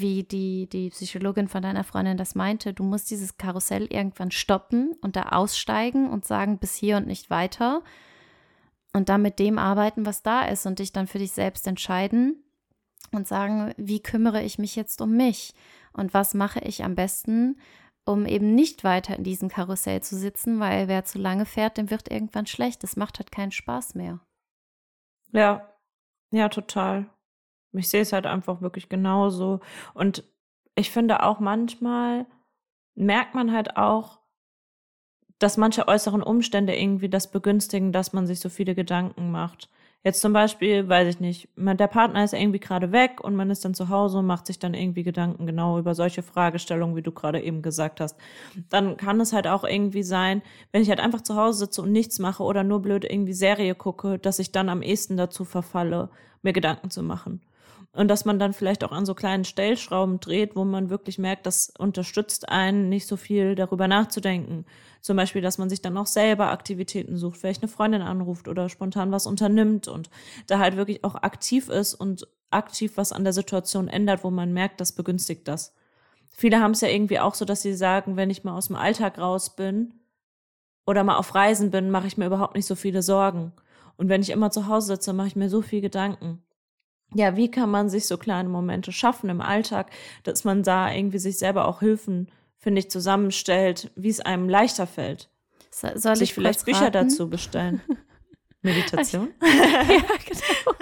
[0.00, 4.94] wie die, die Psychologin von deiner Freundin das meinte, du musst dieses Karussell irgendwann stoppen
[5.00, 7.82] und da aussteigen und sagen, bis hier und nicht weiter.
[8.92, 12.42] Und dann mit dem arbeiten, was da ist und dich dann für dich selbst entscheiden
[13.12, 15.54] und sagen, wie kümmere ich mich jetzt um mich
[15.92, 17.58] und was mache ich am besten,
[18.04, 21.90] um eben nicht weiter in diesem Karussell zu sitzen, weil wer zu lange fährt, dem
[21.90, 22.82] wird irgendwann schlecht.
[22.82, 24.20] Das macht halt keinen Spaß mehr.
[25.32, 25.68] Ja,
[26.30, 27.10] ja, total.
[27.78, 29.60] Ich sehe es halt einfach wirklich genauso.
[29.94, 30.24] Und
[30.74, 32.26] ich finde auch manchmal
[32.94, 34.20] merkt man halt auch,
[35.38, 39.68] dass manche äußeren Umstände irgendwie das begünstigen, dass man sich so viele Gedanken macht.
[40.02, 43.64] Jetzt zum Beispiel, weiß ich nicht, der Partner ist irgendwie gerade weg und man ist
[43.64, 47.10] dann zu Hause und macht sich dann irgendwie Gedanken genau über solche Fragestellungen, wie du
[47.10, 48.16] gerade eben gesagt hast.
[48.70, 51.90] Dann kann es halt auch irgendwie sein, wenn ich halt einfach zu Hause sitze und
[51.90, 56.08] nichts mache oder nur blöd irgendwie Serie gucke, dass ich dann am ehesten dazu verfalle,
[56.42, 57.42] mir Gedanken zu machen.
[57.96, 61.46] Und dass man dann vielleicht auch an so kleinen Stellschrauben dreht, wo man wirklich merkt,
[61.46, 64.66] das unterstützt einen, nicht so viel darüber nachzudenken.
[65.00, 68.68] Zum Beispiel, dass man sich dann auch selber Aktivitäten sucht, vielleicht eine Freundin anruft oder
[68.68, 70.10] spontan was unternimmt und
[70.46, 74.52] da halt wirklich auch aktiv ist und aktiv was an der Situation ändert, wo man
[74.52, 75.74] merkt, das begünstigt das.
[76.28, 78.76] Viele haben es ja irgendwie auch so, dass sie sagen, wenn ich mal aus dem
[78.76, 79.94] Alltag raus bin
[80.84, 83.54] oder mal auf Reisen bin, mache ich mir überhaupt nicht so viele Sorgen.
[83.96, 86.42] Und wenn ich immer zu Hause sitze, mache ich mir so viel Gedanken
[87.14, 89.90] ja, wie kann man sich so kleine Momente schaffen im Alltag,
[90.24, 94.86] dass man da irgendwie sich selber auch Hilfen, finde ich, zusammenstellt, wie es einem leichter
[94.86, 95.30] fällt.
[95.70, 97.80] So, soll sich ich vielleicht Bücher dazu bestellen?
[98.62, 99.32] Meditation?
[99.42, 99.82] ja,
[100.26, 100.78] genau.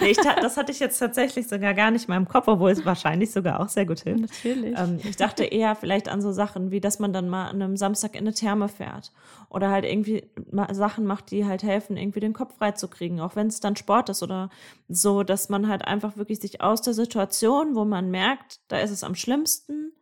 [0.00, 2.84] Nee, ich, das hatte ich jetzt tatsächlich sogar gar nicht in meinem Kopf, obwohl es
[2.84, 4.20] wahrscheinlich sogar auch sehr gut hilft.
[4.20, 4.78] Natürlich.
[4.78, 7.76] Ähm, ich dachte eher vielleicht an so Sachen, wie dass man dann mal an einem
[7.76, 9.12] Samstag in eine Therme fährt
[9.48, 10.30] oder halt irgendwie
[10.72, 13.76] Sachen macht, die halt helfen, irgendwie den Kopf frei zu kriegen, auch wenn es dann
[13.76, 14.50] Sport ist oder
[14.88, 18.90] so, dass man halt einfach wirklich sich aus der Situation, wo man merkt, da ist
[18.90, 19.92] es am schlimmsten,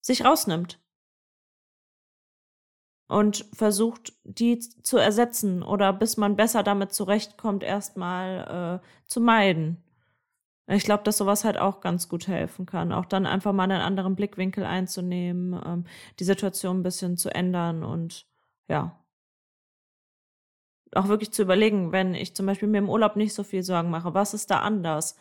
[0.00, 0.81] sich rausnimmt
[3.12, 9.84] und versucht, die zu ersetzen oder bis man besser damit zurechtkommt, erstmal äh, zu meiden.
[10.66, 12.90] Ich glaube, dass sowas halt auch ganz gut helfen kann.
[12.90, 15.84] Auch dann einfach mal einen anderen Blickwinkel einzunehmen, ähm,
[16.20, 18.26] die Situation ein bisschen zu ändern und
[18.68, 18.98] ja.
[20.94, 23.90] Auch wirklich zu überlegen, wenn ich zum Beispiel mir im Urlaub nicht so viel Sorgen
[23.90, 25.16] mache, was ist da anders?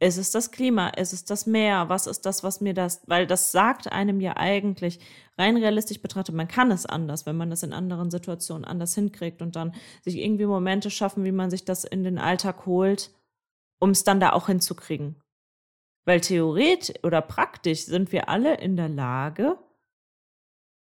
[0.00, 0.88] Ist es das Klima?
[0.90, 1.88] Ist es das Meer?
[1.88, 5.00] Was ist das, was mir das, weil das sagt einem ja eigentlich,
[5.36, 9.42] rein realistisch betrachtet, man kann es anders, wenn man das in anderen Situationen anders hinkriegt
[9.42, 13.10] und dann sich irgendwie Momente schaffen, wie man sich das in den Alltag holt,
[13.80, 15.16] um es dann da auch hinzukriegen.
[16.06, 19.58] Weil theoretisch oder praktisch sind wir alle in der Lage,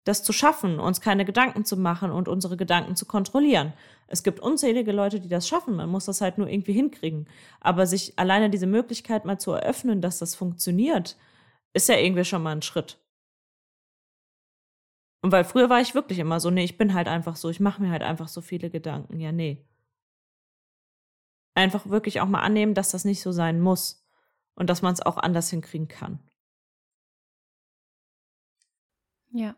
[0.07, 3.73] das zu schaffen, uns keine Gedanken zu machen und unsere Gedanken zu kontrollieren.
[4.07, 5.75] Es gibt unzählige Leute, die das schaffen.
[5.75, 7.29] Man muss das halt nur irgendwie hinkriegen.
[7.61, 11.16] Aber sich alleine diese Möglichkeit mal zu eröffnen, dass das funktioniert,
[11.73, 13.01] ist ja irgendwie schon mal ein Schritt.
[15.23, 17.59] Und weil früher war ich wirklich immer so, nee, ich bin halt einfach so, ich
[17.59, 19.19] mache mir halt einfach so viele Gedanken.
[19.19, 19.66] Ja, nee.
[21.55, 24.07] Einfach wirklich auch mal annehmen, dass das nicht so sein muss
[24.55, 26.21] und dass man es auch anders hinkriegen kann.
[29.33, 29.57] Ja.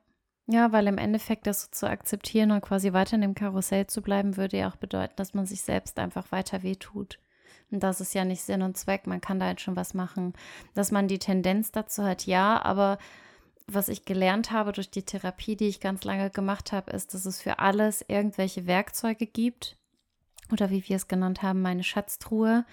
[0.50, 4.38] Ja, weil im Endeffekt das zu akzeptieren und quasi weiter in dem Karussell zu bleiben,
[4.38, 7.18] würde ja auch bedeuten, dass man sich selbst einfach weiter wehtut.
[7.70, 9.06] Und das ist ja nicht Sinn und Zweck.
[9.06, 10.32] Man kann da halt schon was machen.
[10.72, 12.96] Dass man die Tendenz dazu hat, ja, aber
[13.66, 17.26] was ich gelernt habe durch die Therapie, die ich ganz lange gemacht habe, ist, dass
[17.26, 19.76] es für alles irgendwelche Werkzeuge gibt
[20.50, 22.64] oder wie wir es genannt haben, meine Schatztruhe,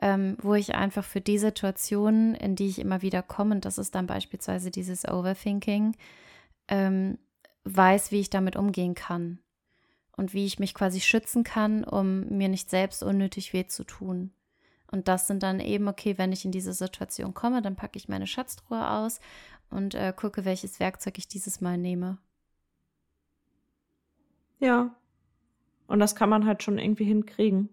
[0.00, 3.78] ähm, wo ich einfach für die Situationen, in die ich immer wieder komme, und das
[3.78, 5.94] ist dann beispielsweise dieses Overthinking,
[6.72, 7.18] ähm,
[7.64, 9.38] weiß, wie ich damit umgehen kann
[10.16, 14.32] und wie ich mich quasi schützen kann, um mir nicht selbst unnötig weh zu tun.
[14.90, 18.08] Und das sind dann eben, okay, wenn ich in diese Situation komme, dann packe ich
[18.08, 19.20] meine Schatztruhe aus
[19.70, 22.18] und äh, gucke, welches Werkzeug ich dieses Mal nehme.
[24.58, 24.94] Ja.
[25.86, 27.68] Und das kann man halt schon irgendwie hinkriegen.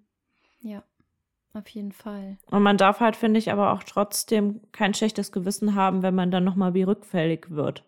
[0.62, 0.84] Ja,
[1.54, 2.38] auf jeden Fall.
[2.52, 6.32] Und man darf halt, finde ich, aber auch trotzdem kein schlechtes Gewissen haben, wenn man
[6.32, 7.84] dann nochmal wie rückfällig wird.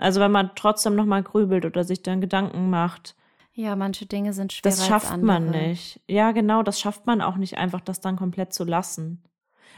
[0.00, 3.16] Also wenn man trotzdem nochmal grübelt oder sich dann Gedanken macht.
[3.52, 4.70] Ja, manche Dinge sind schwer.
[4.70, 6.00] Das schafft man nicht.
[6.08, 9.22] Ja, genau, das schafft man auch nicht einfach, das dann komplett zu lassen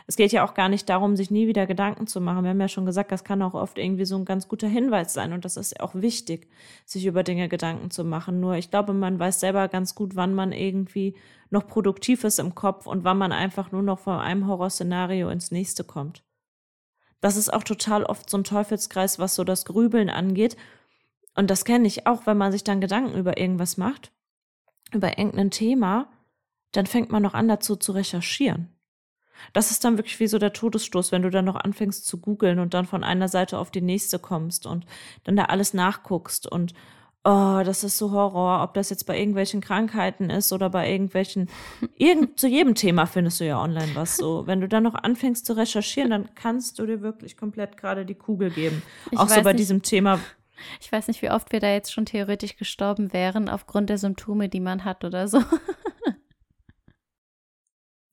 [0.07, 2.45] es geht ja auch gar nicht darum, sich nie wieder Gedanken zu machen.
[2.45, 5.13] Wir haben ja schon gesagt, das kann auch oft irgendwie so ein ganz guter Hinweis
[5.13, 6.49] sein und das ist auch wichtig,
[6.85, 8.41] sich über Dinge Gedanken zu machen.
[8.41, 11.17] Nur ich glaube, man weiß selber ganz gut, wann man irgendwie
[11.51, 15.51] noch produktiv ist im Kopf und wann man einfach nur noch von einem Horrorszenario ins
[15.51, 16.25] nächste kommt.
[17.23, 20.57] Das ist auch total oft so ein Teufelskreis, was so das Grübeln angeht.
[21.35, 24.13] Und das kenne ich auch, wenn man sich dann Gedanken über irgendwas macht,
[24.93, 26.11] über irgendein Thema,
[26.73, 28.69] dann fängt man noch an dazu zu recherchieren.
[29.53, 32.59] Das ist dann wirklich wie so der Todesstoß, wenn du dann noch anfängst zu googeln
[32.59, 34.85] und dann von einer Seite auf die nächste kommst und
[35.25, 36.75] dann da alles nachguckst und
[37.25, 41.49] oh, das ist so Horror, ob das jetzt bei irgendwelchen Krankheiten ist oder bei irgendwelchen,
[41.97, 44.47] irgend, zu jedem Thema findest du ja online was so.
[44.47, 48.15] Wenn du dann noch anfängst zu recherchieren, dann kannst du dir wirklich komplett gerade die
[48.15, 48.83] Kugel geben.
[49.11, 50.19] Ich Auch so bei nicht, diesem Thema.
[50.81, 54.49] Ich weiß nicht, wie oft wir da jetzt schon theoretisch gestorben wären aufgrund der Symptome,
[54.49, 55.43] die man hat oder so.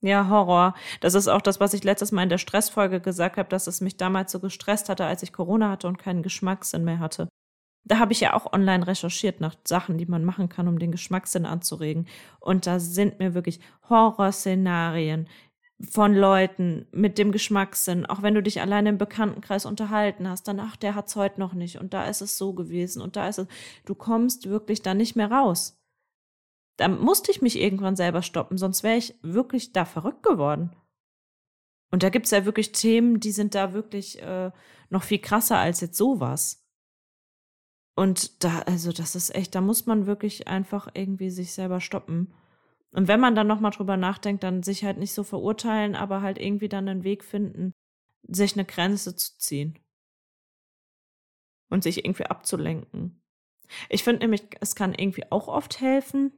[0.02, 0.74] Ja, Horror.
[1.00, 3.82] Das ist auch das, was ich letztes Mal in der Stressfolge gesagt habe, dass es
[3.82, 7.28] mich damals so gestresst hatte, als ich Corona hatte und keinen Geschmackssinn mehr hatte.
[7.84, 10.92] Da habe ich ja auch online recherchiert nach Sachen, die man machen kann, um den
[10.92, 12.06] Geschmackssinn anzuregen.
[12.38, 15.28] Und da sind mir wirklich Horrorszenarien
[15.88, 18.06] von Leuten mit dem Geschmackssinn.
[18.06, 21.54] Auch wenn du dich alleine im Bekanntenkreis unterhalten hast, dann, ach, der hat's heute noch
[21.54, 23.46] nicht und da ist es so gewesen und da ist es.
[23.86, 25.78] Du kommst wirklich da nicht mehr raus.
[26.76, 30.74] Da musste ich mich irgendwann selber stoppen, sonst wäre ich wirklich da verrückt geworden.
[31.90, 34.50] Und da gibt's ja wirklich Themen, die sind da wirklich äh,
[34.90, 36.59] noch viel krasser als jetzt sowas.
[37.94, 42.32] Und da, also das ist echt, da muss man wirklich einfach irgendwie sich selber stoppen.
[42.92, 46.38] Und wenn man dann nochmal drüber nachdenkt, dann sich halt nicht so verurteilen, aber halt
[46.38, 47.72] irgendwie dann einen Weg finden,
[48.22, 49.78] sich eine Grenze zu ziehen.
[51.68, 53.22] Und sich irgendwie abzulenken.
[53.88, 56.32] Ich finde nämlich, es kann irgendwie auch oft helfen,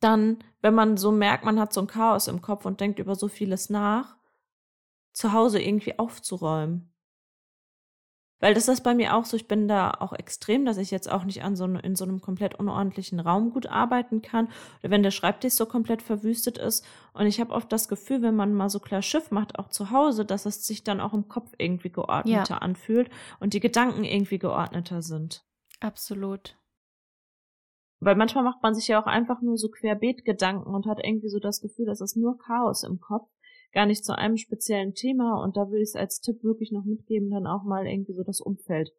[0.00, 3.14] dann, wenn man so merkt, man hat so ein Chaos im Kopf und denkt über
[3.14, 4.16] so vieles nach,
[5.12, 6.89] zu Hause irgendwie aufzuräumen.
[8.40, 11.10] Weil das ist bei mir auch so, ich bin da auch extrem, dass ich jetzt
[11.10, 14.48] auch nicht an so in so einem komplett unordentlichen Raum gut arbeiten kann.
[14.82, 16.84] Oder wenn der Schreibtisch so komplett verwüstet ist.
[17.12, 19.90] Und ich habe oft das Gefühl, wenn man mal so klar Schiff macht, auch zu
[19.90, 22.58] Hause, dass es sich dann auch im Kopf irgendwie geordneter ja.
[22.58, 25.44] anfühlt und die Gedanken irgendwie geordneter sind.
[25.80, 26.56] Absolut.
[28.02, 31.28] Weil manchmal macht man sich ja auch einfach nur so querbeet Gedanken und hat irgendwie
[31.28, 33.28] so das Gefühl, dass es nur Chaos im Kopf
[33.72, 36.84] gar nicht zu einem speziellen Thema und da würde ich es als Tipp wirklich noch
[36.84, 38.92] mitgeben, dann auch mal irgendwie so das Umfeld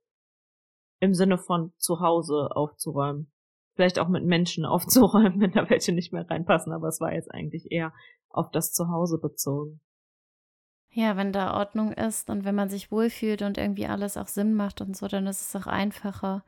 [1.00, 3.32] im Sinne von zu Hause aufzuräumen.
[3.76, 7.32] Vielleicht auch mit Menschen aufzuräumen, wenn da welche nicht mehr reinpassen, aber es war jetzt
[7.32, 7.94] eigentlich eher
[8.30, 9.82] auf das Zuhause bezogen.
[10.94, 14.54] Ja, wenn da Ordnung ist und wenn man sich wohlfühlt und irgendwie alles auch Sinn
[14.54, 16.44] macht und so, dann ist es auch einfacher.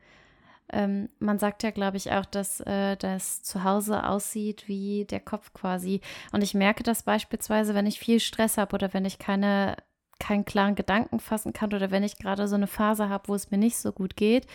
[0.74, 5.54] Ähm, man sagt ja, glaube ich, auch, dass äh, das Zuhause aussieht wie der Kopf
[5.54, 6.02] quasi.
[6.32, 9.78] Und ich merke das beispielsweise, wenn ich viel Stress habe oder wenn ich keine
[10.20, 13.52] keinen klaren Gedanken fassen kann oder wenn ich gerade so eine Phase habe, wo es
[13.52, 14.48] mir nicht so gut geht,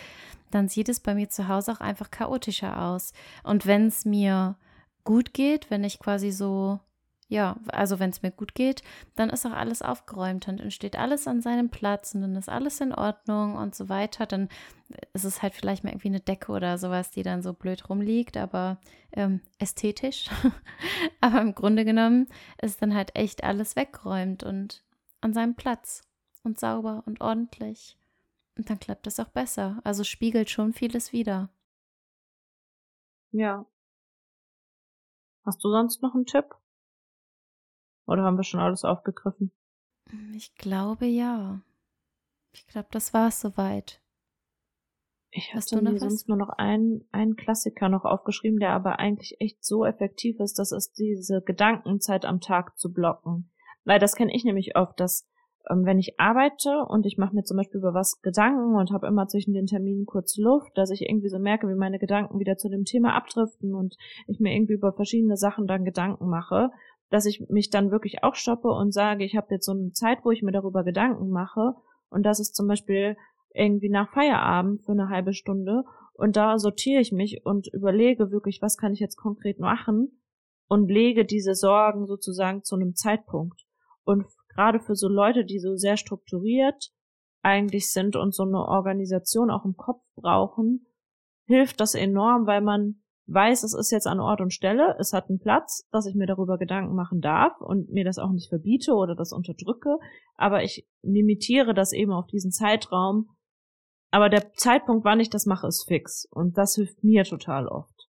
[0.51, 3.13] dann sieht es bei mir zu Hause auch einfach chaotischer aus.
[3.43, 4.55] Und wenn es mir
[5.03, 6.79] gut geht, wenn ich quasi so
[7.29, 8.81] ja, also wenn es mir gut geht,
[9.15, 12.81] dann ist auch alles aufgeräumt und entsteht alles an seinem Platz und dann ist alles
[12.81, 14.25] in Ordnung und so weiter.
[14.25, 14.49] Dann
[15.13, 18.35] ist es halt vielleicht mal irgendwie eine Decke oder sowas, die dann so blöd rumliegt,
[18.35, 18.79] aber
[19.11, 20.27] ähm, ästhetisch.
[21.21, 22.27] aber im Grunde genommen
[22.63, 24.83] ist dann halt echt alles weggeräumt und
[25.21, 26.01] an seinem Platz
[26.43, 27.95] und sauber und ordentlich.
[28.57, 29.79] Und dann klappt es auch besser.
[29.83, 31.49] Also spiegelt schon vieles wieder.
[33.31, 33.67] Ja.
[35.45, 36.58] Hast du sonst noch einen Tipp?
[38.09, 39.51] Oder haben wir schon alles aufgegriffen?
[40.35, 41.61] Ich glaube ja.
[42.51, 44.01] Ich glaube, das war es soweit.
[45.31, 49.63] Ich hatte mir sonst nur noch einen, einen Klassiker noch aufgeschrieben, der aber eigentlich echt
[49.63, 53.51] so effektiv ist, das ist diese Gedankenzeit am Tag zu blocken.
[53.85, 55.27] Weil das kenne ich nämlich oft, dass
[55.69, 59.05] ähm, wenn ich arbeite und ich mache mir zum Beispiel über was Gedanken und habe
[59.05, 62.57] immer zwischen den Terminen kurz Luft, dass ich irgendwie so merke, wie meine Gedanken wieder
[62.57, 63.95] zu dem Thema abdriften und
[64.25, 66.71] ich mir irgendwie über verschiedene Sachen dann Gedanken mache
[67.09, 70.19] dass ich mich dann wirklich auch stoppe und sage, ich habe jetzt so eine Zeit,
[70.23, 71.73] wo ich mir darüber Gedanken mache.
[72.09, 73.17] Und das ist zum Beispiel
[73.53, 75.83] irgendwie nach Feierabend für eine halbe Stunde.
[76.13, 80.21] Und da sortiere ich mich und überlege wirklich, was kann ich jetzt konkret machen?
[80.67, 83.65] Und lege diese Sorgen sozusagen zu einem Zeitpunkt.
[84.03, 86.91] Und gerade für so Leute, die so sehr strukturiert
[87.41, 90.85] eigentlich sind und so eine Organisation auch im Kopf brauchen,
[91.45, 93.01] hilft das enorm, weil man
[93.31, 96.27] weiß, es ist jetzt an Ort und Stelle, es hat einen Platz, dass ich mir
[96.27, 99.97] darüber Gedanken machen darf und mir das auch nicht verbiete oder das unterdrücke,
[100.35, 103.29] aber ich limitiere das eben auf diesen Zeitraum.
[104.11, 108.07] Aber der Zeitpunkt, wann ich das mache, ist fix und das hilft mir total oft.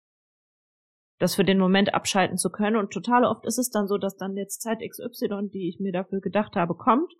[1.18, 4.16] Das für den Moment abschalten zu können und total oft ist es dann so, dass
[4.16, 7.12] dann jetzt Zeit XY, die ich mir dafür gedacht habe, kommt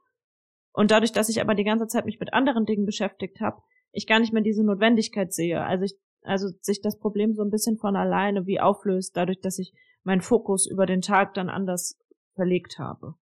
[0.73, 4.09] und dadurch, dass ich aber die ganze Zeit mich mit anderen Dingen beschäftigt habe, ich
[4.09, 5.63] gar nicht mehr diese Notwendigkeit sehe.
[5.63, 5.95] Also ich
[6.25, 9.73] also sich das Problem so ein bisschen von alleine wie auflöst, dadurch, dass ich
[10.03, 11.99] meinen Fokus über den Tag dann anders
[12.35, 13.15] verlegt habe.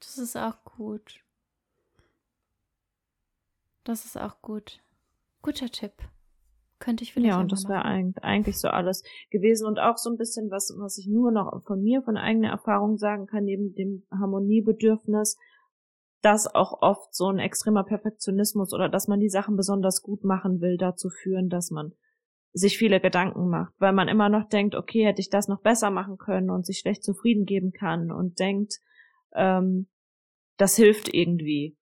[0.00, 1.20] Das ist auch gut.
[3.84, 4.80] Das ist auch gut.
[5.42, 5.92] Guter Tipp.
[6.78, 7.34] Könnte ich vielleicht.
[7.34, 9.66] Ja, und das wäre eigentlich, so alles gewesen.
[9.66, 12.98] Und auch so ein bisschen was, was ich nur noch von mir, von eigener Erfahrung
[12.98, 15.36] sagen kann, neben dem Harmoniebedürfnis,
[16.22, 20.60] dass auch oft so ein extremer Perfektionismus oder dass man die Sachen besonders gut machen
[20.60, 21.92] will, dazu führen, dass man
[22.52, 25.90] sich viele Gedanken macht, weil man immer noch denkt, okay, hätte ich das noch besser
[25.90, 28.80] machen können und sich schlecht zufrieden geben kann und denkt,
[29.34, 29.86] ähm,
[30.56, 31.76] das hilft irgendwie.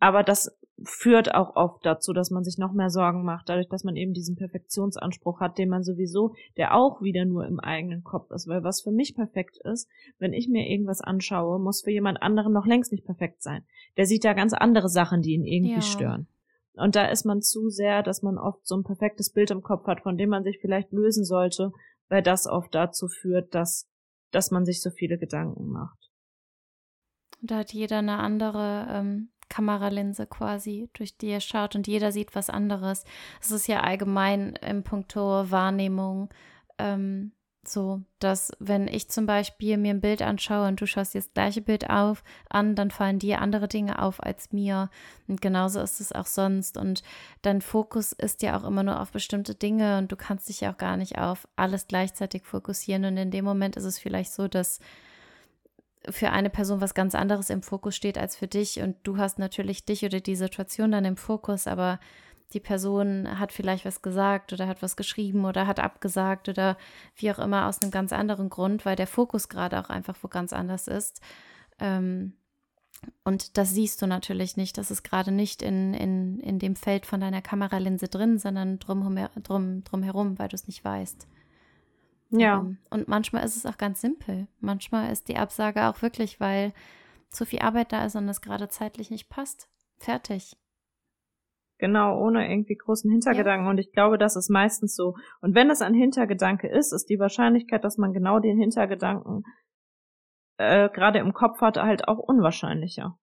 [0.00, 3.84] Aber das führt auch oft dazu, dass man sich noch mehr Sorgen macht, dadurch, dass
[3.84, 8.30] man eben diesen Perfektionsanspruch hat, den man sowieso, der auch wieder nur im eigenen Kopf
[8.32, 8.48] ist.
[8.48, 12.52] Weil was für mich perfekt ist, wenn ich mir irgendwas anschaue, muss für jemand anderen
[12.52, 13.64] noch längst nicht perfekt sein.
[13.96, 15.82] Der sieht da ganz andere Sachen, die ihn irgendwie ja.
[15.82, 16.26] stören.
[16.74, 19.86] Und da ist man zu sehr, dass man oft so ein perfektes Bild im Kopf
[19.86, 21.70] hat, von dem man sich vielleicht lösen sollte,
[22.08, 23.88] weil das oft dazu führt, dass,
[24.32, 26.10] dass man sich so viele Gedanken macht.
[27.40, 32.34] Da hat jeder eine andere ähm, Kameralinse quasi, durch die er schaut und jeder sieht
[32.34, 33.04] was anderes.
[33.40, 36.30] Es ist ja allgemein im Punkto Wahrnehmung
[36.78, 37.32] ähm,
[37.68, 41.32] so, dass wenn ich zum Beispiel mir ein Bild anschaue und du schaust dir das
[41.32, 44.90] gleiche Bild auf an, dann fallen dir andere Dinge auf als mir.
[45.28, 46.76] Und genauso ist es auch sonst.
[46.76, 47.02] Und
[47.42, 50.72] dein Fokus ist ja auch immer nur auf bestimmte Dinge und du kannst dich ja
[50.72, 53.04] auch gar nicht auf alles gleichzeitig fokussieren.
[53.04, 54.78] Und in dem Moment ist es vielleicht so, dass
[56.10, 58.80] für eine Person was ganz anderes im Fokus steht als für dich.
[58.80, 61.98] Und du hast natürlich dich oder die Situation dann im Fokus, aber
[62.52, 66.76] die Person hat vielleicht was gesagt oder hat was geschrieben oder hat abgesagt oder
[67.16, 70.28] wie auch immer aus einem ganz anderen Grund, weil der Fokus gerade auch einfach wo
[70.28, 71.20] ganz anders ist.
[71.80, 72.34] Ähm,
[73.24, 74.78] und das siehst du natürlich nicht.
[74.78, 79.16] Das ist gerade nicht in, in, in dem Feld von deiner Kameralinse drin, sondern drum,
[79.42, 81.26] drum, drum weil du es nicht weißt.
[82.38, 82.58] Ja.
[82.60, 84.46] Ähm, und manchmal ist es auch ganz simpel.
[84.60, 86.72] Manchmal ist die Absage auch wirklich, weil
[87.30, 89.68] zu viel Arbeit da ist und es gerade zeitlich nicht passt.
[89.98, 90.56] Fertig.
[91.78, 93.66] Genau, ohne irgendwie großen Hintergedanken.
[93.66, 93.70] Ja.
[93.70, 95.16] Und ich glaube, das ist meistens so.
[95.40, 99.42] Und wenn es ein Hintergedanke ist, ist die Wahrscheinlichkeit, dass man genau den Hintergedanken
[100.56, 103.18] äh, gerade im Kopf hat, halt auch unwahrscheinlicher.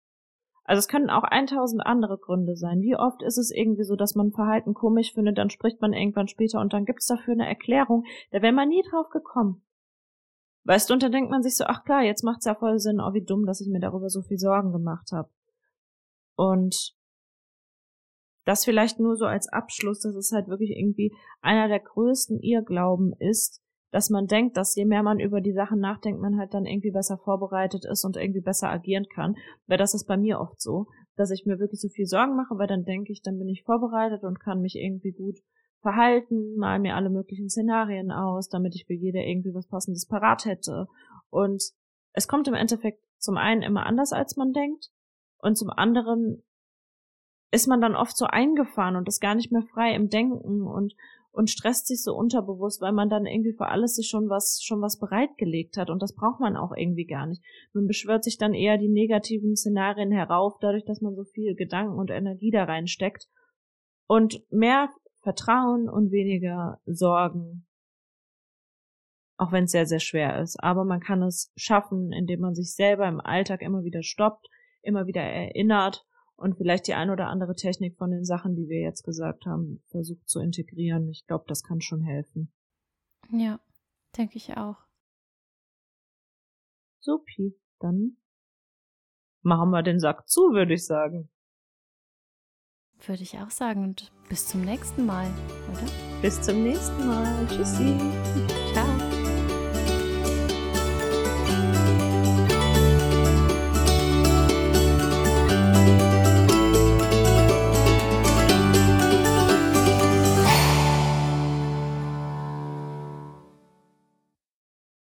[0.64, 2.82] Also es können auch 1000 andere Gründe sein.
[2.82, 6.28] Wie oft ist es irgendwie so, dass man Verhalten komisch findet, dann spricht man irgendwann
[6.28, 8.06] später und dann gibt's dafür eine Erklärung.
[8.32, 9.64] Da wäre man nie drauf gekommen.
[10.64, 13.02] Weißt du, und dann denkt man sich so, ach klar, jetzt macht's ja voll Sinn,
[13.02, 15.30] oh wie dumm, dass ich mir darüber so viel Sorgen gemacht habe.
[16.36, 16.96] Und
[18.46, 23.14] das vielleicht nur so als Abschluss, dass es halt wirklich irgendwie einer der größten Irrglauben
[23.20, 23.61] ist,
[23.92, 26.92] dass man denkt, dass je mehr man über die Sachen nachdenkt, man halt dann irgendwie
[26.92, 29.36] besser vorbereitet ist und irgendwie besser agieren kann.
[29.68, 32.58] Weil das ist bei mir oft so, dass ich mir wirklich so viel Sorgen mache,
[32.58, 35.40] weil dann denke ich, dann bin ich vorbereitet und kann mich irgendwie gut
[35.82, 40.46] verhalten, mal mir alle möglichen Szenarien aus, damit ich für jede irgendwie was passendes parat
[40.46, 40.88] hätte.
[41.30, 41.64] Und
[42.14, 44.90] es kommt im Endeffekt zum einen immer anders, als man denkt.
[45.40, 46.44] Und zum anderen
[47.52, 50.94] ist man dann oft so eingefahren und ist gar nicht mehr frei im Denken und
[51.32, 54.82] und stresst sich so unterbewusst, weil man dann irgendwie für alles sich schon was schon
[54.82, 57.42] was bereitgelegt hat und das braucht man auch irgendwie gar nicht.
[57.74, 61.98] Man beschwört sich dann eher die negativen Szenarien herauf, dadurch, dass man so viel Gedanken
[61.98, 63.28] und Energie da reinsteckt
[64.08, 64.90] und mehr
[65.22, 67.66] Vertrauen und weniger Sorgen.
[69.38, 70.62] Auch wenn es sehr, sehr schwer ist.
[70.62, 74.48] Aber man kann es schaffen, indem man sich selber im Alltag immer wieder stoppt,
[74.82, 76.06] immer wieder erinnert
[76.42, 79.84] und vielleicht die ein oder andere Technik von den Sachen, die wir jetzt gesagt haben,
[79.90, 81.10] versucht zu integrieren.
[81.10, 82.52] Ich glaube, das kann schon helfen.
[83.32, 83.60] Ja,
[84.18, 84.78] denke ich auch.
[87.00, 88.18] Supi, dann
[89.42, 91.30] machen wir den Sack zu, würde ich sagen.
[93.06, 93.84] Würde ich auch sagen.
[93.84, 95.28] Und bis zum nächsten Mal,
[95.72, 96.22] oder?
[96.22, 97.48] Bis zum nächsten Mal.
[97.48, 97.98] Tschüssi.
[98.74, 98.81] Ciao.